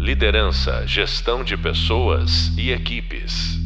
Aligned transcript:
Liderança, 0.00 0.86
gestão 0.86 1.44
de 1.44 1.58
pessoas 1.58 2.56
e 2.56 2.70
equipes. 2.70 3.58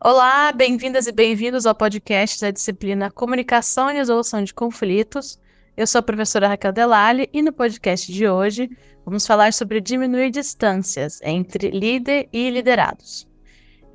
Olá, 0.00 0.52
bem-vindas 0.52 1.08
e 1.08 1.12
bem-vindos 1.12 1.66
ao 1.66 1.74
podcast 1.74 2.40
da 2.40 2.52
disciplina 2.52 3.10
Comunicação 3.10 3.90
e 3.90 3.94
Resolução 3.94 4.44
de 4.44 4.54
Conflitos. 4.54 5.36
Eu 5.76 5.84
sou 5.84 5.98
a 5.98 6.02
professora 6.02 6.46
Raquel 6.46 6.70
Delali 6.70 7.28
e 7.32 7.42
no 7.42 7.52
podcast 7.52 8.12
de 8.12 8.28
hoje 8.28 8.70
vamos 9.04 9.26
falar 9.26 9.52
sobre 9.52 9.80
diminuir 9.80 10.30
distâncias 10.30 11.20
entre 11.24 11.70
líder 11.70 12.28
e 12.32 12.48
liderados. 12.50 13.26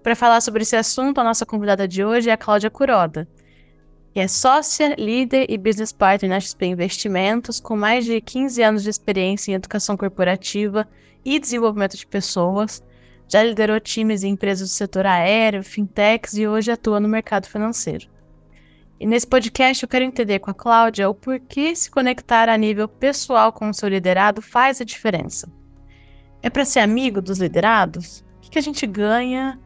Para 0.04 0.18
falar 0.18 0.42
sobre 0.42 0.64
esse 0.64 0.76
assunto, 0.76 1.22
a 1.22 1.24
nossa 1.24 1.46
convidada 1.46 1.88
de 1.88 2.04
hoje 2.04 2.30
é 2.30 2.34
a 2.34 2.38
Cláudia 2.38 2.70
Curoda, 2.70 3.26
que 4.18 4.22
é 4.22 4.28
sócia, 4.28 4.96
líder 4.98 5.46
e 5.48 5.60
business 5.60 5.92
partner 5.92 6.32
na 6.32 6.40
XP 6.40 6.66
Investimentos, 6.66 7.60
com 7.60 7.78
mais 7.78 8.04
de 8.04 8.20
15 8.20 8.64
anos 8.64 8.82
de 8.82 8.90
experiência 8.90 9.52
em 9.52 9.54
educação 9.54 9.96
corporativa 9.96 10.88
e 11.24 11.38
desenvolvimento 11.38 11.96
de 11.96 12.08
pessoas. 12.08 12.84
Já 13.28 13.44
liderou 13.44 13.80
times 13.80 14.24
em 14.24 14.32
empresas 14.32 14.70
do 14.70 14.74
setor 14.74 15.06
aéreo, 15.06 15.64
fintechs 15.64 16.34
e 16.34 16.48
hoje 16.48 16.72
atua 16.72 17.00
no 17.00 17.08
mercado 17.08 17.46
financeiro. 17.46 18.08
E 19.00 19.06
nesse 19.06 19.28
podcast 19.28 19.84
eu 19.84 19.88
quero 19.88 20.06
entender 20.06 20.40
com 20.40 20.50
a 20.50 20.56
Cláudia 20.56 21.08
o 21.08 21.14
porquê 21.14 21.76
se 21.76 21.92
conectar 21.92 22.50
a 22.50 22.58
nível 22.58 22.88
pessoal 22.88 23.54
com 23.54 23.70
o 23.70 23.74
seu 23.74 23.88
liderado 23.88 24.42
faz 24.42 24.82
a 24.82 24.84
diferença. 24.84 25.48
É 26.42 26.50
para 26.50 26.66
ser 26.66 26.80
amigo 26.80 27.22
dos 27.22 27.38
liderados? 27.38 28.26
O 28.44 28.50
que 28.50 28.58
a 28.58 28.64
gente 28.64 28.88
ganha 28.88 29.60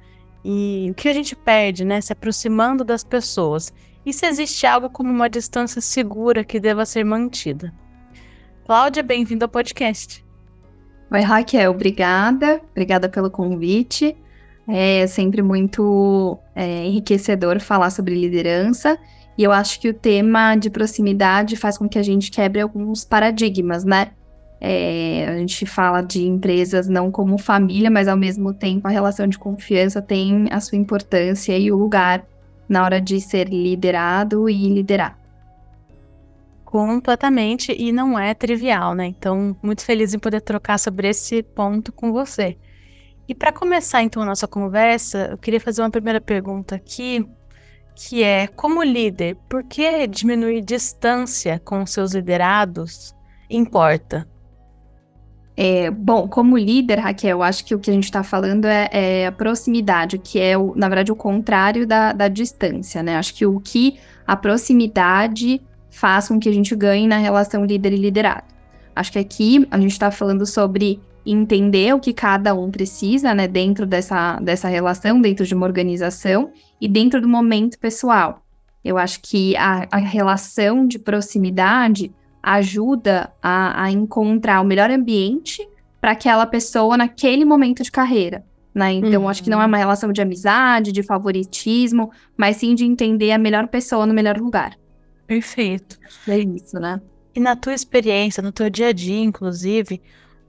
e 0.43 0.89
o 0.91 0.93
que 0.93 1.07
a 1.07 1.13
gente 1.13 1.37
perde, 1.37 1.85
né, 1.85 2.01
se 2.01 2.11
aproximando 2.11 2.83
das 2.83 3.01
pessoas? 3.01 3.71
E 4.03 4.11
se 4.11 4.25
existe 4.25 4.65
algo 4.65 4.89
como 4.89 5.11
uma 5.11 5.29
distância 5.29 5.79
segura 5.79 6.43
que 6.43 6.59
deva 6.59 6.85
ser 6.85 7.03
mantida? 7.03 7.71
Cláudia, 8.65 9.03
bem-vinda 9.03 9.45
ao 9.45 9.49
podcast. 9.49 10.25
Oi, 11.11 11.21
Raquel, 11.21 11.69
obrigada. 11.69 12.61
Obrigada 12.71 13.07
pelo 13.07 13.29
convite. 13.29 14.17
É 14.67 15.05
sempre 15.05 15.43
muito 15.43 16.39
é, 16.55 16.85
enriquecedor 16.85 17.59
falar 17.59 17.91
sobre 17.91 18.15
liderança. 18.15 18.97
E 19.37 19.43
eu 19.43 19.51
acho 19.51 19.79
que 19.79 19.89
o 19.89 19.93
tema 19.93 20.55
de 20.55 20.71
proximidade 20.71 21.55
faz 21.55 21.77
com 21.77 21.87
que 21.87 21.99
a 21.99 22.03
gente 22.03 22.31
quebre 22.31 22.59
alguns 22.59 23.05
paradigmas, 23.05 23.83
né? 23.83 24.11
É, 24.59 25.27
a 25.27 25.37
gente 25.37 25.65
fala 25.65 26.01
de 26.01 26.23
empresas 26.27 26.87
não 26.87 27.11
como 27.11 27.37
família, 27.37 27.89
mas 27.89 28.07
ao 28.07 28.17
mesmo 28.17 28.53
tempo 28.53 28.87
a 28.87 28.91
relação 28.91 29.27
de 29.27 29.37
confiança 29.37 30.01
tem 30.01 30.47
a 30.51 30.59
sua 30.59 30.77
importância 30.77 31.57
e 31.57 31.71
o 31.71 31.77
lugar 31.77 32.25
na 32.71 32.85
hora 32.85 33.01
de 33.01 33.19
ser 33.19 33.49
liderado 33.49 34.49
e 34.49 34.69
liderar. 34.69 35.19
Completamente, 36.63 37.75
e 37.77 37.91
não 37.91 38.17
é 38.17 38.33
trivial, 38.33 38.95
né? 38.95 39.07
Então, 39.07 39.57
muito 39.61 39.83
feliz 39.83 40.13
em 40.13 40.19
poder 40.19 40.39
trocar 40.39 40.79
sobre 40.79 41.09
esse 41.09 41.43
ponto 41.43 41.91
com 41.91 42.13
você. 42.13 42.57
E 43.27 43.35
para 43.35 43.51
começar 43.51 44.01
então 44.03 44.23
a 44.23 44.25
nossa 44.25 44.47
conversa, 44.47 45.27
eu 45.31 45.37
queria 45.37 45.59
fazer 45.59 45.81
uma 45.81 45.91
primeira 45.91 46.21
pergunta 46.21 46.75
aqui, 46.75 47.27
que 47.93 48.23
é: 48.23 48.47
como 48.47 48.81
líder, 48.81 49.35
por 49.49 49.65
que 49.65 50.07
diminuir 50.07 50.61
distância 50.61 51.59
com 51.59 51.85
seus 51.85 52.13
liderados 52.13 53.13
importa? 53.49 54.25
É, 55.55 55.91
bom, 55.91 56.27
como 56.27 56.57
líder, 56.57 56.99
Raquel, 56.99 57.43
acho 57.43 57.65
que 57.65 57.75
o 57.75 57.79
que 57.79 57.91
a 57.91 57.93
gente 57.93 58.05
está 58.05 58.23
falando 58.23 58.65
é, 58.65 58.89
é, 58.91 59.27
a 59.27 59.31
proximidade, 59.31 60.17
que 60.17 60.39
é, 60.39 60.57
o, 60.57 60.73
na 60.75 60.87
verdade, 60.87 61.11
o 61.11 61.15
contrário 61.15 61.85
da, 61.85 62.13
da 62.13 62.27
distância, 62.27 63.03
né? 63.03 63.17
Acho 63.17 63.33
que 63.33 63.45
o 63.45 63.59
que 63.59 63.97
a 64.25 64.35
proximidade 64.35 65.61
faz 65.89 66.29
com 66.29 66.39
que 66.39 66.47
a 66.47 66.53
gente 66.53 66.73
ganhe 66.75 67.07
na 67.07 67.17
relação 67.17 67.65
líder 67.65 67.93
e 67.93 67.97
liderado. 67.97 68.45
Acho 68.95 69.11
que 69.11 69.19
aqui 69.19 69.67
a 69.69 69.79
gente 69.79 69.91
está 69.91 70.09
falando 70.09 70.45
sobre 70.45 70.99
entender 71.25 71.93
o 71.93 71.99
que 71.99 72.13
cada 72.13 72.53
um 72.53 72.71
precisa, 72.71 73.33
né, 73.33 73.47
dentro 73.47 73.85
dessa, 73.85 74.39
dessa 74.39 74.67
relação, 74.67 75.21
dentro 75.21 75.45
de 75.45 75.53
uma 75.53 75.65
organização 75.65 76.51
e 76.79 76.87
dentro 76.87 77.21
do 77.21 77.27
momento 77.27 77.77
pessoal. 77.77 78.41
Eu 78.83 78.97
acho 78.97 79.19
que 79.21 79.55
a, 79.55 79.87
a 79.91 79.97
relação 79.97 80.87
de 80.87 80.97
proximidade 80.97 82.11
ajuda 82.41 83.31
a, 83.41 83.83
a 83.83 83.91
encontrar 83.91 84.61
o 84.61 84.65
melhor 84.65 84.89
ambiente 84.89 85.67
para 85.99 86.11
aquela 86.11 86.45
pessoa 86.45 86.97
naquele 86.97 87.45
momento 87.45 87.83
de 87.83 87.91
carreira. 87.91 88.43
Né? 88.73 88.93
Então, 88.93 89.23
uhum. 89.23 89.29
acho 89.29 89.43
que 89.43 89.49
não 89.49 89.61
é 89.61 89.65
uma 89.65 89.77
relação 89.77 90.11
de 90.11 90.21
amizade, 90.21 90.91
de 90.91 91.03
favoritismo, 91.03 92.11
mas 92.37 92.57
sim 92.57 92.73
de 92.73 92.85
entender 92.85 93.31
a 93.31 93.37
melhor 93.37 93.67
pessoa 93.67 94.05
no 94.05 94.13
melhor 94.13 94.37
lugar. 94.37 94.77
Perfeito. 95.27 95.99
É 96.27 96.39
isso, 96.39 96.79
né? 96.79 97.01
E 97.35 97.39
na 97.39 97.55
tua 97.55 97.73
experiência, 97.73 98.41
no 98.41 98.51
teu 98.51 98.69
dia 98.69 98.87
a 98.87 98.91
dia, 98.91 99.19
inclusive, 99.19 100.01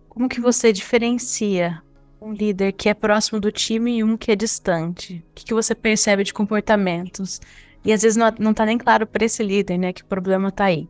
como 0.09 0.29
que 0.29 0.41
você 0.41 0.73
diferencia 0.73 1.83
um 2.21 2.33
líder 2.33 2.73
que 2.73 2.89
é 2.89 2.95
próximo 2.95 3.41
do 3.41 3.51
time 3.51 3.99
e 3.99 4.05
um 4.05 4.17
que 4.17 4.31
é 4.31 4.37
distante? 4.37 5.25
O 5.31 5.35
que, 5.35 5.45
que 5.45 5.55
você 5.55 5.75
percebe 5.75 6.25
de 6.25 6.33
comportamentos? 6.33 7.41
E 7.85 7.93
às 7.93 8.03
vezes 8.03 8.17
não, 8.17 8.33
não 8.39 8.55
tá 8.55 8.65
nem 8.65 8.79
claro 8.79 9.07
para 9.07 9.25
esse 9.25 9.43
líder, 9.43 9.79
né, 9.79 9.93
que 9.93 10.03
o 10.03 10.07
problema 10.07 10.51
tá 10.51 10.67
aí. 10.67 10.89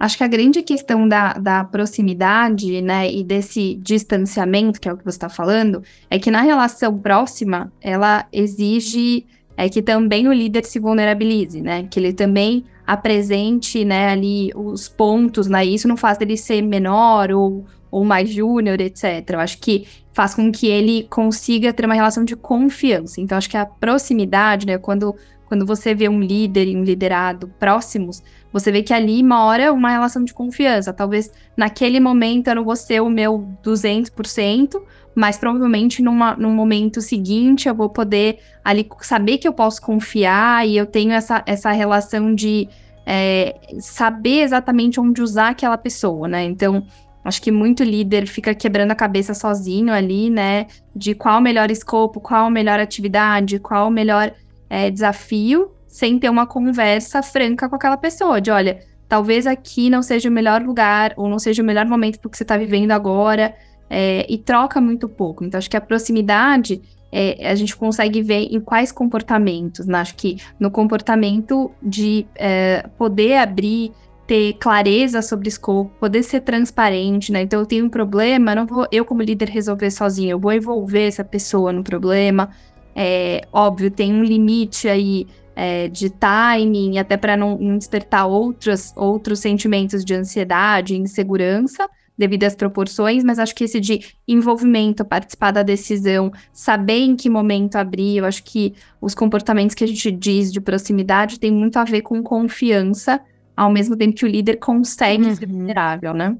Acho 0.00 0.16
que 0.16 0.24
a 0.24 0.28
grande 0.28 0.62
questão 0.62 1.06
da, 1.06 1.34
da 1.34 1.62
proximidade, 1.62 2.80
né, 2.80 3.12
e 3.12 3.22
desse 3.22 3.74
distanciamento, 3.74 4.80
que 4.80 4.88
é 4.88 4.92
o 4.94 4.96
que 4.96 5.04
você 5.04 5.16
está 5.16 5.28
falando, 5.28 5.82
é 6.08 6.18
que 6.18 6.30
na 6.30 6.40
relação 6.40 6.98
próxima, 6.98 7.70
ela 7.82 8.26
exige 8.32 9.26
é, 9.58 9.68
que 9.68 9.82
também 9.82 10.26
o 10.26 10.32
líder 10.32 10.64
se 10.64 10.78
vulnerabilize, 10.78 11.60
né, 11.60 11.86
que 11.90 12.00
ele 12.00 12.14
também 12.14 12.64
apresente, 12.86 13.84
né, 13.84 14.08
ali 14.08 14.50
os 14.54 14.88
pontos, 14.88 15.48
né, 15.48 15.66
isso 15.66 15.86
não 15.86 15.98
faz 15.98 16.16
dele 16.16 16.38
ser 16.38 16.62
menor 16.62 17.30
ou, 17.30 17.66
ou 17.90 18.02
mais 18.02 18.30
júnior, 18.30 18.80
etc. 18.80 19.22
Eu 19.28 19.40
acho 19.40 19.58
que 19.58 19.86
faz 20.14 20.34
com 20.34 20.50
que 20.50 20.66
ele 20.66 21.06
consiga 21.10 21.74
ter 21.74 21.84
uma 21.84 21.94
relação 21.94 22.24
de 22.24 22.34
confiança. 22.34 23.20
Então, 23.20 23.36
acho 23.36 23.50
que 23.50 23.56
a 23.58 23.66
proximidade, 23.66 24.66
né, 24.66 24.78
quando, 24.78 25.14
quando 25.44 25.66
você 25.66 25.94
vê 25.94 26.08
um 26.08 26.20
líder 26.20 26.68
e 26.68 26.74
um 26.74 26.82
liderado 26.82 27.48
próximos, 27.58 28.22
você 28.52 28.72
vê 28.72 28.82
que 28.82 28.92
ali 28.92 29.22
mora 29.22 29.72
uma 29.72 29.90
relação 29.90 30.24
de 30.24 30.34
confiança. 30.34 30.92
Talvez 30.92 31.30
naquele 31.56 32.00
momento 32.00 32.48
eu 32.48 32.56
não 32.56 32.64
vou 32.64 32.76
ser 32.76 33.00
o 33.00 33.08
meu 33.08 33.46
200%, 33.64 34.80
mas 35.14 35.38
provavelmente 35.38 36.02
numa, 36.02 36.34
num 36.36 36.52
momento 36.52 37.00
seguinte 37.00 37.68
eu 37.68 37.74
vou 37.74 37.88
poder 37.88 38.38
ali 38.64 38.88
saber 39.00 39.38
que 39.38 39.46
eu 39.46 39.52
posso 39.52 39.80
confiar 39.80 40.66
e 40.66 40.76
eu 40.76 40.86
tenho 40.86 41.12
essa, 41.12 41.42
essa 41.46 41.70
relação 41.70 42.34
de 42.34 42.68
é, 43.06 43.56
saber 43.80 44.42
exatamente 44.42 45.00
onde 45.00 45.22
usar 45.22 45.48
aquela 45.50 45.78
pessoa, 45.78 46.28
né? 46.28 46.44
Então, 46.44 46.84
acho 47.24 47.42
que 47.42 47.50
muito 47.50 47.82
líder 47.82 48.26
fica 48.26 48.54
quebrando 48.54 48.92
a 48.92 48.94
cabeça 48.94 49.34
sozinho 49.34 49.92
ali, 49.92 50.30
né? 50.30 50.66
De 50.94 51.14
qual 51.14 51.38
o 51.38 51.42
melhor 51.42 51.70
escopo, 51.70 52.20
qual 52.20 52.46
a 52.46 52.50
melhor 52.50 52.78
atividade, 52.78 53.58
qual 53.58 53.88
o 53.88 53.90
melhor 53.90 54.32
é, 54.68 54.90
desafio 54.90 55.72
sem 55.90 56.20
ter 56.20 56.30
uma 56.30 56.46
conversa 56.46 57.20
franca 57.20 57.68
com 57.68 57.74
aquela 57.74 57.96
pessoa, 57.96 58.40
de 58.40 58.48
olha, 58.48 58.78
talvez 59.08 59.44
aqui 59.44 59.90
não 59.90 60.04
seja 60.04 60.28
o 60.28 60.32
melhor 60.32 60.62
lugar, 60.62 61.12
ou 61.16 61.28
não 61.28 61.38
seja 61.38 61.64
o 61.64 61.66
melhor 61.66 61.84
momento 61.84 62.20
porque 62.20 62.36
você 62.36 62.44
está 62.44 62.56
vivendo 62.56 62.92
agora, 62.92 63.52
é, 63.90 64.24
e 64.28 64.38
troca 64.38 64.80
muito 64.80 65.08
pouco. 65.08 65.44
Então, 65.44 65.58
acho 65.58 65.68
que 65.68 65.76
a 65.76 65.80
proximidade 65.80 66.80
é, 67.10 67.50
a 67.50 67.56
gente 67.56 67.76
consegue 67.76 68.22
ver 68.22 68.46
em 68.52 68.60
quais 68.60 68.92
comportamentos, 68.92 69.84
né? 69.84 69.98
Acho 69.98 70.14
que 70.14 70.36
no 70.60 70.70
comportamento 70.70 71.72
de 71.82 72.24
é, 72.36 72.86
poder 72.96 73.38
abrir, 73.38 73.90
ter 74.28 74.52
clareza 74.60 75.20
sobre 75.20 75.48
escopo, 75.48 75.90
poder 75.98 76.22
ser 76.22 76.42
transparente, 76.42 77.32
né? 77.32 77.42
Então, 77.42 77.58
eu 77.58 77.66
tenho 77.66 77.86
um 77.86 77.90
problema, 77.90 78.54
não 78.54 78.64
vou 78.64 78.86
eu, 78.92 79.04
como 79.04 79.22
líder, 79.22 79.48
resolver 79.48 79.90
sozinho, 79.90 80.30
eu 80.30 80.38
vou 80.38 80.52
envolver 80.52 81.08
essa 81.08 81.24
pessoa 81.24 81.72
no 81.72 81.82
problema. 81.82 82.48
É, 82.94 83.40
óbvio, 83.52 83.90
tem 83.90 84.14
um 84.14 84.22
limite 84.22 84.88
aí 84.88 85.26
é, 85.54 85.88
de 85.88 86.10
timing, 86.10 86.98
até 86.98 87.16
para 87.16 87.36
não, 87.36 87.58
não, 87.58 87.76
despertar 87.76 88.26
outros, 88.26 88.92
outros 88.96 89.40
sentimentos 89.40 90.04
de 90.04 90.14
ansiedade, 90.14 90.96
insegurança, 90.96 91.88
devido 92.16 92.44
às 92.44 92.54
proporções, 92.54 93.24
mas 93.24 93.38
acho 93.38 93.54
que 93.54 93.64
esse 93.64 93.80
de 93.80 94.14
envolvimento, 94.28 95.04
participar 95.04 95.52
da 95.52 95.62
decisão, 95.62 96.30
saber 96.52 96.98
em 96.98 97.16
que 97.16 97.30
momento 97.30 97.76
abrir, 97.76 98.18
eu 98.18 98.26
acho 98.26 98.44
que 98.44 98.74
os 99.00 99.14
comportamentos 99.14 99.74
que 99.74 99.82
a 99.82 99.86
gente 99.86 100.10
diz 100.10 100.52
de 100.52 100.60
proximidade 100.60 101.40
tem 101.40 101.50
muito 101.50 101.78
a 101.78 101.84
ver 101.84 102.02
com 102.02 102.22
confiança, 102.22 103.20
ao 103.56 103.70
mesmo 103.70 103.96
tempo 103.96 104.14
que 104.14 104.24
o 104.24 104.28
líder 104.28 104.56
consegue 104.56 105.24
uhum. 105.24 105.34
ser 105.34 105.46
vulnerável, 105.46 106.12
né? 106.12 106.36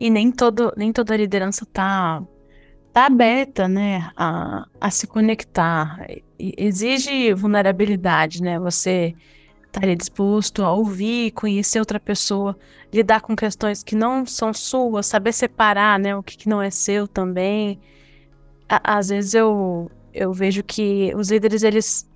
E 0.00 0.10
nem, 0.10 0.32
todo, 0.32 0.72
nem 0.76 0.92
toda 0.92 1.16
liderança 1.16 1.64
tá 1.64 2.22
tá 2.92 3.06
aberta, 3.06 3.66
né, 3.66 4.10
a, 4.16 4.66
a 4.80 4.90
se 4.90 5.06
conectar. 5.06 6.06
Exige 6.38 7.32
vulnerabilidade, 7.32 8.42
né? 8.42 8.58
Você 8.58 9.14
estar 9.66 9.80
tá 9.80 9.94
disposto 9.94 10.62
a 10.62 10.72
ouvir, 10.72 11.30
conhecer 11.30 11.78
outra 11.78 11.98
pessoa, 11.98 12.56
lidar 12.92 13.22
com 13.22 13.34
questões 13.34 13.82
que 13.82 13.96
não 13.96 14.26
são 14.26 14.52
suas, 14.52 15.06
saber 15.06 15.32
separar, 15.32 15.98
né, 15.98 16.14
o 16.14 16.22
que, 16.22 16.36
que 16.36 16.48
não 16.48 16.60
é 16.60 16.70
seu 16.70 17.08
também. 17.08 17.80
À, 18.68 18.98
às 18.98 19.08
vezes 19.08 19.32
eu, 19.32 19.90
eu 20.12 20.32
vejo 20.32 20.62
que 20.62 21.12
os 21.16 21.30
líderes, 21.30 21.62
eles 21.62 22.06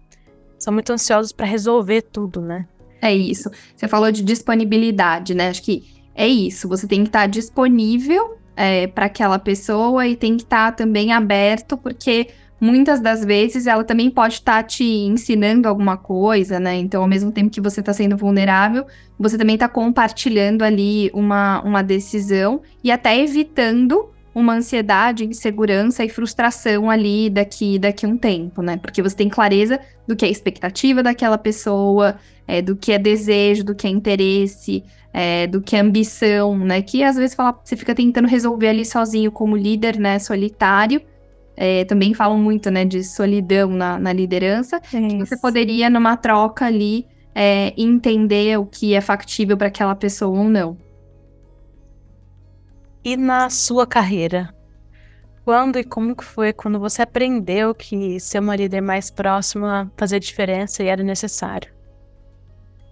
são 0.59 0.73
muito 0.73 0.93
ansiosos 0.93 1.33
para 1.33 1.47
resolver 1.47 2.03
tudo, 2.03 2.41
né? 2.41 2.67
É 3.01 3.15
isso. 3.15 3.51
Você 3.75 3.89
falou 3.89 4.11
de 4.11 4.23
disponibilidade, 4.23 5.35
né? 5.35 5.49
Acho 5.49 5.63
que 5.63 5.85
é 6.15 6.27
isso. 6.27 6.69
Você 6.69 6.87
tem 6.87 7.03
que 7.03 7.09
estar 7.09 7.27
disponível 7.27 8.37
é, 8.57 8.87
para 8.87 9.07
aquela 9.07 9.39
pessoa 9.39 10.07
e 10.07 10.17
tem 10.17 10.37
que 10.37 10.43
estar 10.43 10.73
também 10.73 11.13
aberto, 11.13 11.77
porque 11.77 12.29
muitas 12.61 13.01
das 13.01 13.25
vezes 13.25 13.67
ela 13.67 13.85
também 13.85 14.11
pode 14.11 14.35
estar 14.35 14.63
te 14.63 14.85
ensinando 14.85 15.69
alguma 15.69 15.97
coisa, 15.97 16.59
né? 16.59 16.77
Então, 16.77 17.03
ao 17.03 17.09
mesmo 17.09 17.31
tempo 17.31 17.51
que 17.51 17.61
você 17.61 17.81
está 17.81 17.93
sendo 17.93 18.17
vulnerável, 18.17 18.87
você 19.19 19.37
também 19.37 19.55
está 19.55 19.69
compartilhando 19.69 20.63
ali 20.63 21.11
uma, 21.13 21.61
uma 21.63 21.83
decisão 21.83 22.63
e 22.83 22.91
até 22.91 23.21
evitando 23.21 24.11
uma 24.35 24.55
ansiedade, 24.55 25.25
insegurança 25.25 26.05
e 26.05 26.11
frustração 26.11 26.91
ali 26.91 27.31
daqui 27.31 27.79
daqui 27.79 28.07
um 28.07 28.19
tempo, 28.19 28.61
né? 28.61 28.77
Porque 28.77 29.03
você 29.03 29.17
tem 29.17 29.31
clareza 29.31 29.81
do 30.07 30.15
que 30.15 30.27
é 30.27 30.31
expectativa 30.31 31.03
daquela 31.03 31.39
pessoa, 31.39 32.17
é, 32.47 32.61
do 32.61 32.77
que 32.77 32.93
é 32.93 32.99
desejo, 32.99 33.65
do 33.65 33.75
que 33.75 33.87
é 33.87 33.91
interesse, 33.91 34.85
é, 35.19 35.47
do 35.47 35.63
que 35.63 35.75
ambição, 35.79 36.59
né? 36.59 36.83
Que 36.83 37.03
às 37.03 37.17
vezes 37.17 37.35
fala, 37.35 37.59
você 37.65 37.75
fica 37.75 37.95
tentando 37.95 38.29
resolver 38.29 38.69
ali 38.69 38.85
sozinho 38.85 39.33
como 39.33 39.57
líder, 39.57 39.99
né? 39.99 40.19
Solitário. 40.19 41.01
É, 41.57 41.87
também 41.87 42.13
falam 42.13 42.37
muito, 42.37 42.71
né, 42.71 42.85
de 42.85 43.03
solidão 43.03 43.71
na, 43.71 43.99
na 43.99 44.13
liderança. 44.13 44.79
Você 45.21 45.41
poderia, 45.41 45.89
numa 45.89 46.15
troca 46.15 46.67
ali, 46.67 47.07
é, 47.35 47.73
entender 47.79 48.59
o 48.59 48.67
que 48.67 48.93
é 48.93 49.01
factível 49.01 49.57
para 49.57 49.69
aquela 49.69 49.95
pessoa 49.95 50.39
ou 50.39 50.45
não. 50.51 50.77
E 53.03 53.17
na 53.17 53.49
sua 53.49 53.87
carreira? 53.87 54.55
Quando 55.47 55.79
e 55.79 55.85
como 55.85 56.15
que 56.15 56.25
foi 56.25 56.53
quando 56.53 56.79
você 56.79 57.01
aprendeu 57.01 57.75
que 57.75 58.21
ser 58.21 58.41
uma 58.41 58.55
líder 58.55 58.83
mais 58.83 59.11
próxima 59.11 59.91
fazia 59.97 60.21
diferença 60.21 60.83
e 60.83 60.89
era 60.89 61.03
necessário? 61.03 61.76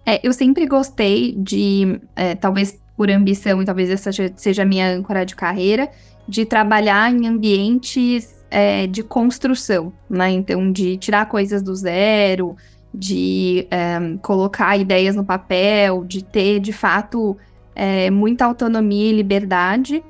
É, 0.05 0.19
eu 0.25 0.31
sempre 0.31 0.65
gostei 0.67 1.33
de, 1.37 1.99
é, 2.15 2.35
talvez 2.35 2.79
por 2.95 3.09
ambição 3.09 3.61
e 3.61 3.65
talvez 3.65 3.89
essa 3.89 4.11
seja 4.35 4.61
a 4.61 4.65
minha 4.65 4.87
âncora 4.87 5.25
de 5.25 5.35
carreira, 5.35 5.89
de 6.27 6.45
trabalhar 6.45 7.11
em 7.11 7.27
ambientes 7.27 8.35
é, 8.49 8.87
de 8.87 9.03
construção, 9.03 9.91
né? 10.09 10.31
Então, 10.31 10.71
de 10.71 10.97
tirar 10.97 11.25
coisas 11.27 11.61
do 11.61 11.75
zero, 11.75 12.55
de 12.93 13.67
é, 13.69 14.17
colocar 14.21 14.77
ideias 14.77 15.15
no 15.15 15.25
papel, 15.25 16.05
de 16.05 16.23
ter 16.23 16.59
de 16.59 16.71
fato 16.71 17.35
é, 17.75 18.09
muita 18.09 18.45
autonomia 18.45 19.11
e 19.11 19.15
liberdade. 19.15 20.03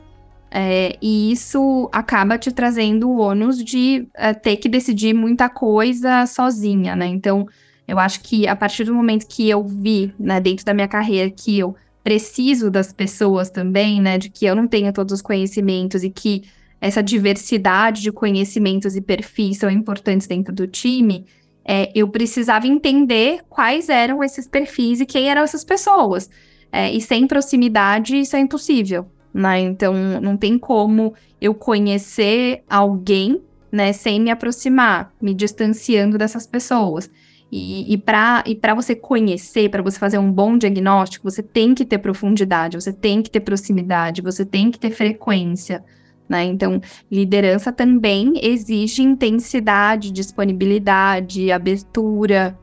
É, 0.52 0.96
e 1.02 1.32
isso 1.32 1.90
acaba 1.92 2.38
te 2.38 2.52
trazendo 2.52 3.10
o 3.10 3.18
ônus 3.18 3.62
de 3.62 4.08
é, 4.14 4.34
ter 4.34 4.58
que 4.58 4.70
decidir 4.70 5.14
muita 5.14 5.50
coisa 5.50 6.26
sozinha, 6.28 6.96
né? 6.96 7.08
Então, 7.08 7.48
eu 7.88 8.00
acho 8.00 8.22
que 8.22 8.48
a 8.48 8.56
partir 8.56 8.84
do 8.84 8.94
momento 8.94 9.28
que 9.28 9.50
eu 9.50 9.64
vi, 9.64 10.14
né, 10.20 10.40
dentro 10.40 10.66
da 10.66 10.74
minha 10.74 10.88
carreira, 10.88 11.30
que 11.30 11.60
eu 11.60 11.76
preciso 12.04 12.70
das 12.70 12.94
pessoas 12.94 13.50
também, 13.50 14.02
né, 14.02 14.18
de 14.18 14.30
que 14.30 14.46
eu 14.46 14.56
não 14.56 14.68
tenho 14.68 14.92
todos 14.94 15.14
os 15.14 15.22
conhecimentos 15.22 16.04
e 16.04 16.10
que 16.10 16.44
essa 16.80 17.02
diversidade 17.02 18.02
de 18.02 18.12
conhecimentos 18.12 18.96
e 18.96 19.02
perfis 19.02 19.58
são 19.58 19.70
importantes 19.70 20.28
dentro 20.28 20.54
do 20.54 20.68
time, 20.68 21.26
é, 21.68 21.92
eu 21.96 22.08
precisava 22.08 22.68
entender 22.68 23.42
quais 23.50 23.90
eram 23.90 24.24
esses 24.24 24.48
perfis 24.48 25.02
e 25.02 25.06
quem 25.06 25.30
eram 25.30 25.42
essas 25.42 25.64
pessoas. 25.64 26.30
É, 26.72 26.92
e 26.92 27.02
sem 27.02 27.26
proximidade, 27.26 28.20
isso 28.20 28.36
é 28.36 28.40
impossível, 28.40 29.08
né? 29.34 29.62
Então, 29.62 29.94
não 30.22 30.38
tem 30.38 30.60
como 30.60 31.14
eu 31.42 31.56
conhecer 31.56 32.64
alguém, 32.70 33.42
né, 33.72 33.94
sem 33.94 34.20
me 34.20 34.30
aproximar, 34.30 35.12
me 35.20 35.34
distanciando 35.34 36.18
dessas 36.18 36.46
pessoas. 36.46 37.10
E, 37.58 37.94
e 37.94 37.98
para 37.98 38.44
e 38.46 38.60
você 38.76 38.94
conhecer, 38.94 39.70
para 39.70 39.82
você 39.82 39.98
fazer 39.98 40.18
um 40.18 40.30
bom 40.30 40.58
diagnóstico, 40.58 41.32
você 41.32 41.42
tem 41.42 41.74
que 41.74 41.86
ter 41.86 42.00
profundidade, 42.00 42.76
você 42.76 42.92
tem 42.92 43.22
que 43.22 43.32
ter 43.32 43.40
proximidade, 43.40 44.22
você 44.22 44.46
tem 44.46 44.70
que 44.70 44.78
ter 44.78 44.92
frequência. 44.92 45.82
Né? 46.28 46.44
Então, 46.44 46.82
liderança 47.10 47.72
também 47.72 48.34
exige 48.44 49.02
intensidade, 49.04 50.12
disponibilidade, 50.12 51.50
abertura, 51.50 52.60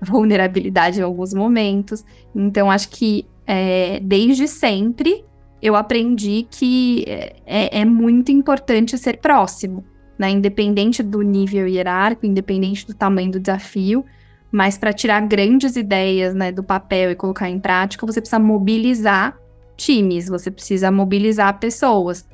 vulnerabilidade 0.00 1.00
em 1.00 1.02
alguns 1.02 1.34
momentos. 1.34 2.02
Então, 2.34 2.70
acho 2.70 2.88
que 2.88 3.26
é, 3.46 4.00
desde 4.00 4.48
sempre 4.48 5.22
eu 5.60 5.76
aprendi 5.76 6.46
que 6.50 7.04
é, 7.06 7.36
é, 7.44 7.80
é 7.80 7.84
muito 7.84 8.32
importante 8.32 8.96
ser 8.96 9.18
próximo, 9.18 9.84
né? 10.18 10.30
Independente 10.30 11.02
do 11.02 11.22
nível 11.22 11.66
hierárquico, 11.66 12.26
independente 12.26 12.86
do 12.86 12.94
tamanho 12.94 13.32
do 13.32 13.40
desafio, 13.40 14.04
mas 14.50 14.78
para 14.78 14.92
tirar 14.92 15.20
grandes 15.26 15.76
ideias 15.76 16.34
né, 16.34 16.52
do 16.52 16.62
papel 16.62 17.10
e 17.10 17.16
colocar 17.16 17.50
em 17.50 17.58
prática, 17.58 18.06
você 18.06 18.20
precisa 18.20 18.38
mobilizar 18.38 19.36
times, 19.76 20.28
você 20.28 20.50
precisa 20.50 20.90
mobilizar 20.90 21.58
pessoas. 21.58 22.24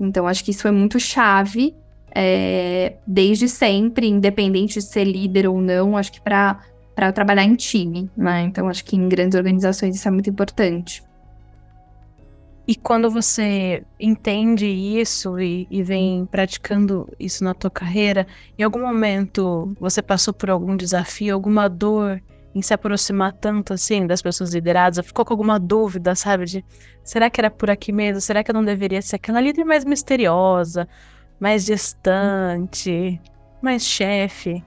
Então, 0.00 0.26
acho 0.26 0.44
que 0.44 0.50
isso 0.50 0.62
foi 0.62 0.72
muito 0.72 0.98
chave 0.98 1.74
é, 2.14 2.96
desde 3.06 3.48
sempre, 3.48 4.08
independente 4.08 4.74
de 4.74 4.82
ser 4.82 5.04
líder 5.04 5.46
ou 5.46 5.60
não, 5.60 5.96
acho 5.96 6.12
que 6.12 6.20
para 6.20 6.60
para 6.94 7.12
trabalhar 7.12 7.44
em 7.44 7.54
time, 7.54 8.10
né? 8.16 8.42
Então 8.42 8.68
acho 8.68 8.84
que 8.84 8.96
em 8.96 9.08
grandes 9.08 9.38
organizações 9.38 9.94
isso 9.94 10.08
é 10.08 10.10
muito 10.10 10.28
importante. 10.28 11.00
E 12.68 12.76
quando 12.76 13.10
você 13.10 13.82
entende 13.98 14.66
isso 14.66 15.40
e, 15.40 15.66
e, 15.70 15.82
vem 15.82 16.26
praticando 16.26 17.10
isso 17.18 17.42
na 17.42 17.54
tua 17.54 17.70
carreira, 17.70 18.26
em 18.58 18.62
algum 18.62 18.80
momento 18.80 19.74
você 19.80 20.02
passou 20.02 20.34
por 20.34 20.50
algum 20.50 20.76
desafio, 20.76 21.32
alguma 21.32 21.66
dor 21.66 22.20
em 22.54 22.60
se 22.60 22.74
aproximar 22.74 23.32
tanto 23.32 23.72
assim 23.72 24.06
das 24.06 24.20
pessoas 24.20 24.52
lideradas? 24.52 25.02
Ficou 25.06 25.24
com 25.24 25.32
alguma 25.32 25.58
dúvida, 25.58 26.14
sabe? 26.14 26.44
De 26.44 26.64
será 27.02 27.30
que 27.30 27.40
era 27.40 27.50
por 27.50 27.70
aqui 27.70 27.90
mesmo? 27.90 28.20
Será 28.20 28.44
que 28.44 28.50
eu 28.50 28.54
não 28.54 28.64
deveria 28.64 29.00
ser 29.00 29.16
aquela 29.16 29.40
líder 29.40 29.64
mais 29.64 29.86
misteriosa, 29.86 30.86
mais 31.40 31.64
distante, 31.64 33.18
mais 33.62 33.82
chefe? 33.82 34.62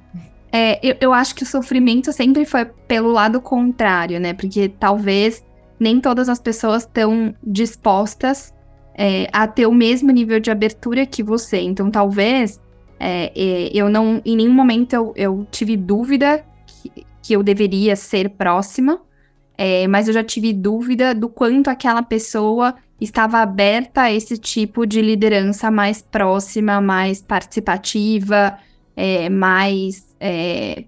É, 0.51 0.80
eu, 0.81 0.98
eu 1.00 1.13
acho 1.13 1.36
que 1.36 1.44
o 1.44 1.45
sofrimento 1.45 2.12
sempre 2.12 2.45
foi 2.45 2.65
pelo 2.65 3.12
lado 3.12 3.39
contrário, 3.39 4.19
né? 4.19 4.33
Porque 4.33 4.69
talvez 4.69 5.45
nem 5.81 6.00
todas 6.00 6.30
as 6.30 6.39
pessoas 6.39 6.83
estão 6.83 7.33
dispostas 7.44 8.54
é, 8.94 9.28
a 9.33 9.48
ter 9.48 9.66
o 9.66 9.74
mesmo 9.74 10.12
nível 10.12 10.39
de 10.39 10.51
abertura 10.51 11.07
que 11.07 11.24
você. 11.24 11.60
Então, 11.60 11.89
talvez 11.89 12.62
é, 13.00 13.31
é, 13.36 13.72
eu 13.74 13.89
não, 13.89 14.22
em 14.24 14.36
nenhum 14.36 14.54
momento 14.54 14.94
eu, 14.94 15.12
eu 15.16 15.48
tive 15.50 15.75
dúvida 15.75 16.45
que, 16.68 17.04
que, 17.24 17.33
eu 17.33 17.42
deveria 17.42 17.95
ser 17.95 18.30
próxima, 18.30 19.01
é, 19.57 19.88
mas 19.88 20.07
eu 20.07 20.13
já 20.13 20.24
tive 20.24 20.54
dúvida 20.54 21.16
do 21.16 21.28
quanto 21.28 21.68
aquela 21.68 22.04
pessoa 22.04 22.75
estava 23.00 23.39
aberta 23.39 24.03
a 24.03 24.13
esse 24.13 24.38
tipo 24.38 24.86
de 24.86 25.01
liderança 25.01 25.72
mais 25.72 26.00
próxima, 26.00 26.79
mais 26.79 27.24
participativa, 27.24 28.56
é, 28.96 29.29
mais 29.29 30.15
é, 30.20 30.84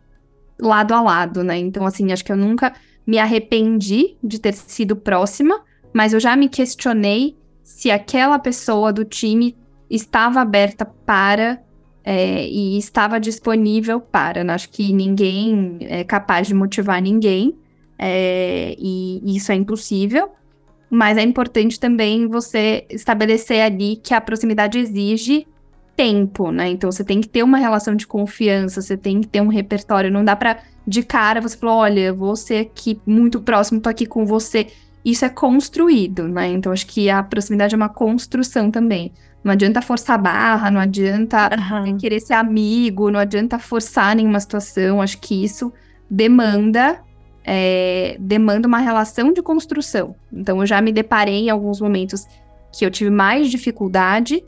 lado 0.59 0.93
a 0.93 1.01
lado, 1.01 1.43
né? 1.43 1.57
Então, 1.57 1.83
assim, 1.83 2.11
acho 2.11 2.23
que 2.23 2.31
eu 2.31 2.37
nunca 2.37 2.73
me 3.05 3.19
arrependi 3.19 4.17
de 4.23 4.39
ter 4.39 4.53
sido 4.53 4.95
próxima, 4.95 5.61
mas 5.93 6.13
eu 6.13 6.19
já 6.19 6.35
me 6.35 6.49
questionei 6.49 7.35
se 7.63 7.91
aquela 7.91 8.39
pessoa 8.39 8.91
do 8.91 9.05
time 9.05 9.55
estava 9.89 10.41
aberta 10.41 10.85
para 10.85 11.61
é, 12.03 12.47
e 12.47 12.77
estava 12.77 13.19
disponível 13.19 13.99
para. 13.99 14.43
Né? 14.43 14.53
Acho 14.53 14.69
que 14.69 14.91
ninguém 14.91 15.77
é 15.81 16.03
capaz 16.03 16.47
de 16.47 16.53
motivar 16.53 17.01
ninguém, 17.01 17.55
é, 17.97 18.75
e 18.77 19.21
isso 19.35 19.51
é 19.51 19.55
impossível. 19.55 20.31
Mas 20.89 21.17
é 21.17 21.23
importante 21.23 21.79
também 21.79 22.27
você 22.27 22.85
estabelecer 22.89 23.61
ali 23.61 23.95
que 23.95 24.13
a 24.13 24.21
proximidade 24.21 24.77
exige 24.77 25.47
tempo, 25.95 26.51
né? 26.51 26.69
Então 26.69 26.91
você 26.91 27.03
tem 27.03 27.21
que 27.21 27.27
ter 27.27 27.43
uma 27.43 27.57
relação 27.57 27.95
de 27.95 28.07
confiança, 28.07 28.81
você 28.81 28.97
tem 28.97 29.21
que 29.21 29.27
ter 29.27 29.41
um 29.41 29.47
repertório. 29.47 30.11
Não 30.11 30.23
dá 30.23 30.35
para 30.35 30.59
de 30.85 31.03
cara 31.03 31.41
você 31.41 31.57
falar, 31.57 31.75
olha, 31.75 32.13
você 32.13 32.57
aqui 32.57 32.99
muito 33.05 33.41
próximo, 33.41 33.79
tô 33.79 33.89
aqui 33.89 34.05
com 34.05 34.25
você. 34.25 34.67
Isso 35.05 35.25
é 35.25 35.29
construído, 35.29 36.27
né? 36.27 36.47
Então 36.47 36.71
acho 36.71 36.87
que 36.87 37.09
a 37.09 37.21
proximidade 37.21 37.75
é 37.75 37.77
uma 37.77 37.89
construção 37.89 38.71
também. 38.71 39.11
Não 39.43 39.51
adianta 39.51 39.81
forçar 39.81 40.15
a 40.15 40.21
barra, 40.21 40.71
não 40.71 40.79
adianta 40.79 41.49
uhum. 41.85 41.97
querer 41.97 42.21
ser 42.21 42.33
amigo, 42.33 43.11
não 43.11 43.19
adianta 43.19 43.59
forçar 43.59 44.15
nenhuma 44.15 44.39
situação. 44.39 45.01
Acho 45.01 45.19
que 45.19 45.43
isso 45.43 45.71
demanda 46.09 47.01
é, 47.45 48.15
demanda 48.19 48.67
uma 48.67 48.79
relação 48.79 49.33
de 49.33 49.41
construção. 49.41 50.15
Então 50.31 50.61
eu 50.61 50.65
já 50.65 50.81
me 50.81 50.91
deparei 50.91 51.47
em 51.47 51.49
alguns 51.49 51.81
momentos 51.81 52.25
que 52.71 52.85
eu 52.85 52.91
tive 52.91 53.09
mais 53.09 53.51
dificuldade 53.51 54.43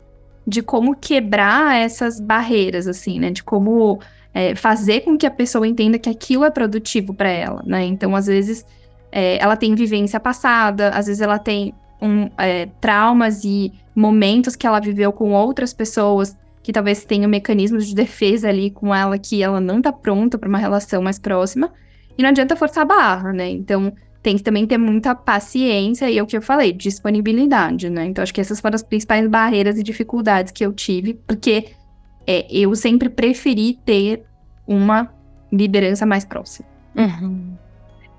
de 0.46 0.62
como 0.62 0.94
quebrar 0.94 1.76
essas 1.76 2.20
barreiras, 2.20 2.86
assim, 2.86 3.18
né? 3.18 3.30
De 3.30 3.42
como 3.42 3.98
é, 4.32 4.54
fazer 4.54 5.00
com 5.00 5.16
que 5.16 5.26
a 5.26 5.30
pessoa 5.30 5.66
entenda 5.66 5.98
que 5.98 6.08
aquilo 6.08 6.44
é 6.44 6.50
produtivo 6.50 7.12
para 7.12 7.28
ela, 7.28 7.62
né? 7.66 7.84
Então, 7.84 8.14
às 8.14 8.26
vezes, 8.26 8.64
é, 9.10 9.42
ela 9.42 9.56
tem 9.56 9.74
vivência 9.74 10.20
passada, 10.20 10.90
às 10.90 11.06
vezes 11.06 11.20
ela 11.20 11.38
tem 11.38 11.74
um, 12.00 12.28
é, 12.38 12.66
traumas 12.80 13.44
e 13.44 13.72
momentos 13.94 14.54
que 14.54 14.66
ela 14.66 14.80
viveu 14.80 15.12
com 15.12 15.32
outras 15.32 15.72
pessoas 15.72 16.36
que 16.62 16.72
talvez 16.72 17.04
tenham 17.04 17.30
mecanismos 17.30 17.86
de 17.86 17.94
defesa 17.94 18.48
ali 18.48 18.70
com 18.70 18.94
ela 18.94 19.18
que 19.18 19.42
ela 19.42 19.60
não 19.60 19.80
tá 19.80 19.92
pronta 19.92 20.36
para 20.36 20.48
uma 20.48 20.58
relação 20.58 21.00
mais 21.00 21.18
próxima. 21.18 21.72
E 22.18 22.22
não 22.22 22.30
adianta 22.30 22.56
forçar 22.56 22.82
a 22.82 22.86
barra, 22.86 23.32
né? 23.32 23.48
Então, 23.48 23.92
tem 24.26 24.36
que 24.36 24.42
também 24.42 24.66
ter 24.66 24.76
muita 24.76 25.14
paciência 25.14 26.10
e 26.10 26.18
é 26.18 26.22
o 26.22 26.26
que 26.26 26.36
eu 26.36 26.42
falei, 26.42 26.72
disponibilidade, 26.72 27.88
né? 27.88 28.06
Então, 28.06 28.24
acho 28.24 28.34
que 28.34 28.40
essas 28.40 28.58
foram 28.58 28.74
as 28.74 28.82
principais 28.82 29.24
barreiras 29.28 29.78
e 29.78 29.84
dificuldades 29.84 30.50
que 30.50 30.66
eu 30.66 30.72
tive, 30.72 31.14
porque 31.14 31.68
é, 32.26 32.44
eu 32.50 32.74
sempre 32.74 33.08
preferi 33.08 33.74
ter 33.84 34.24
uma 34.66 35.14
liderança 35.52 36.04
mais 36.04 36.24
próxima. 36.24 36.66
Uhum. 36.96 37.54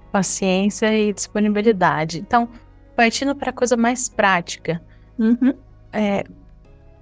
Paciência 0.10 0.98
e 0.98 1.12
disponibilidade. 1.12 2.20
Então, 2.20 2.48
partindo 2.96 3.36
para 3.36 3.52
coisa 3.52 3.76
mais 3.76 4.08
prática, 4.08 4.82
uhum. 5.20 5.54
é, 5.92 6.24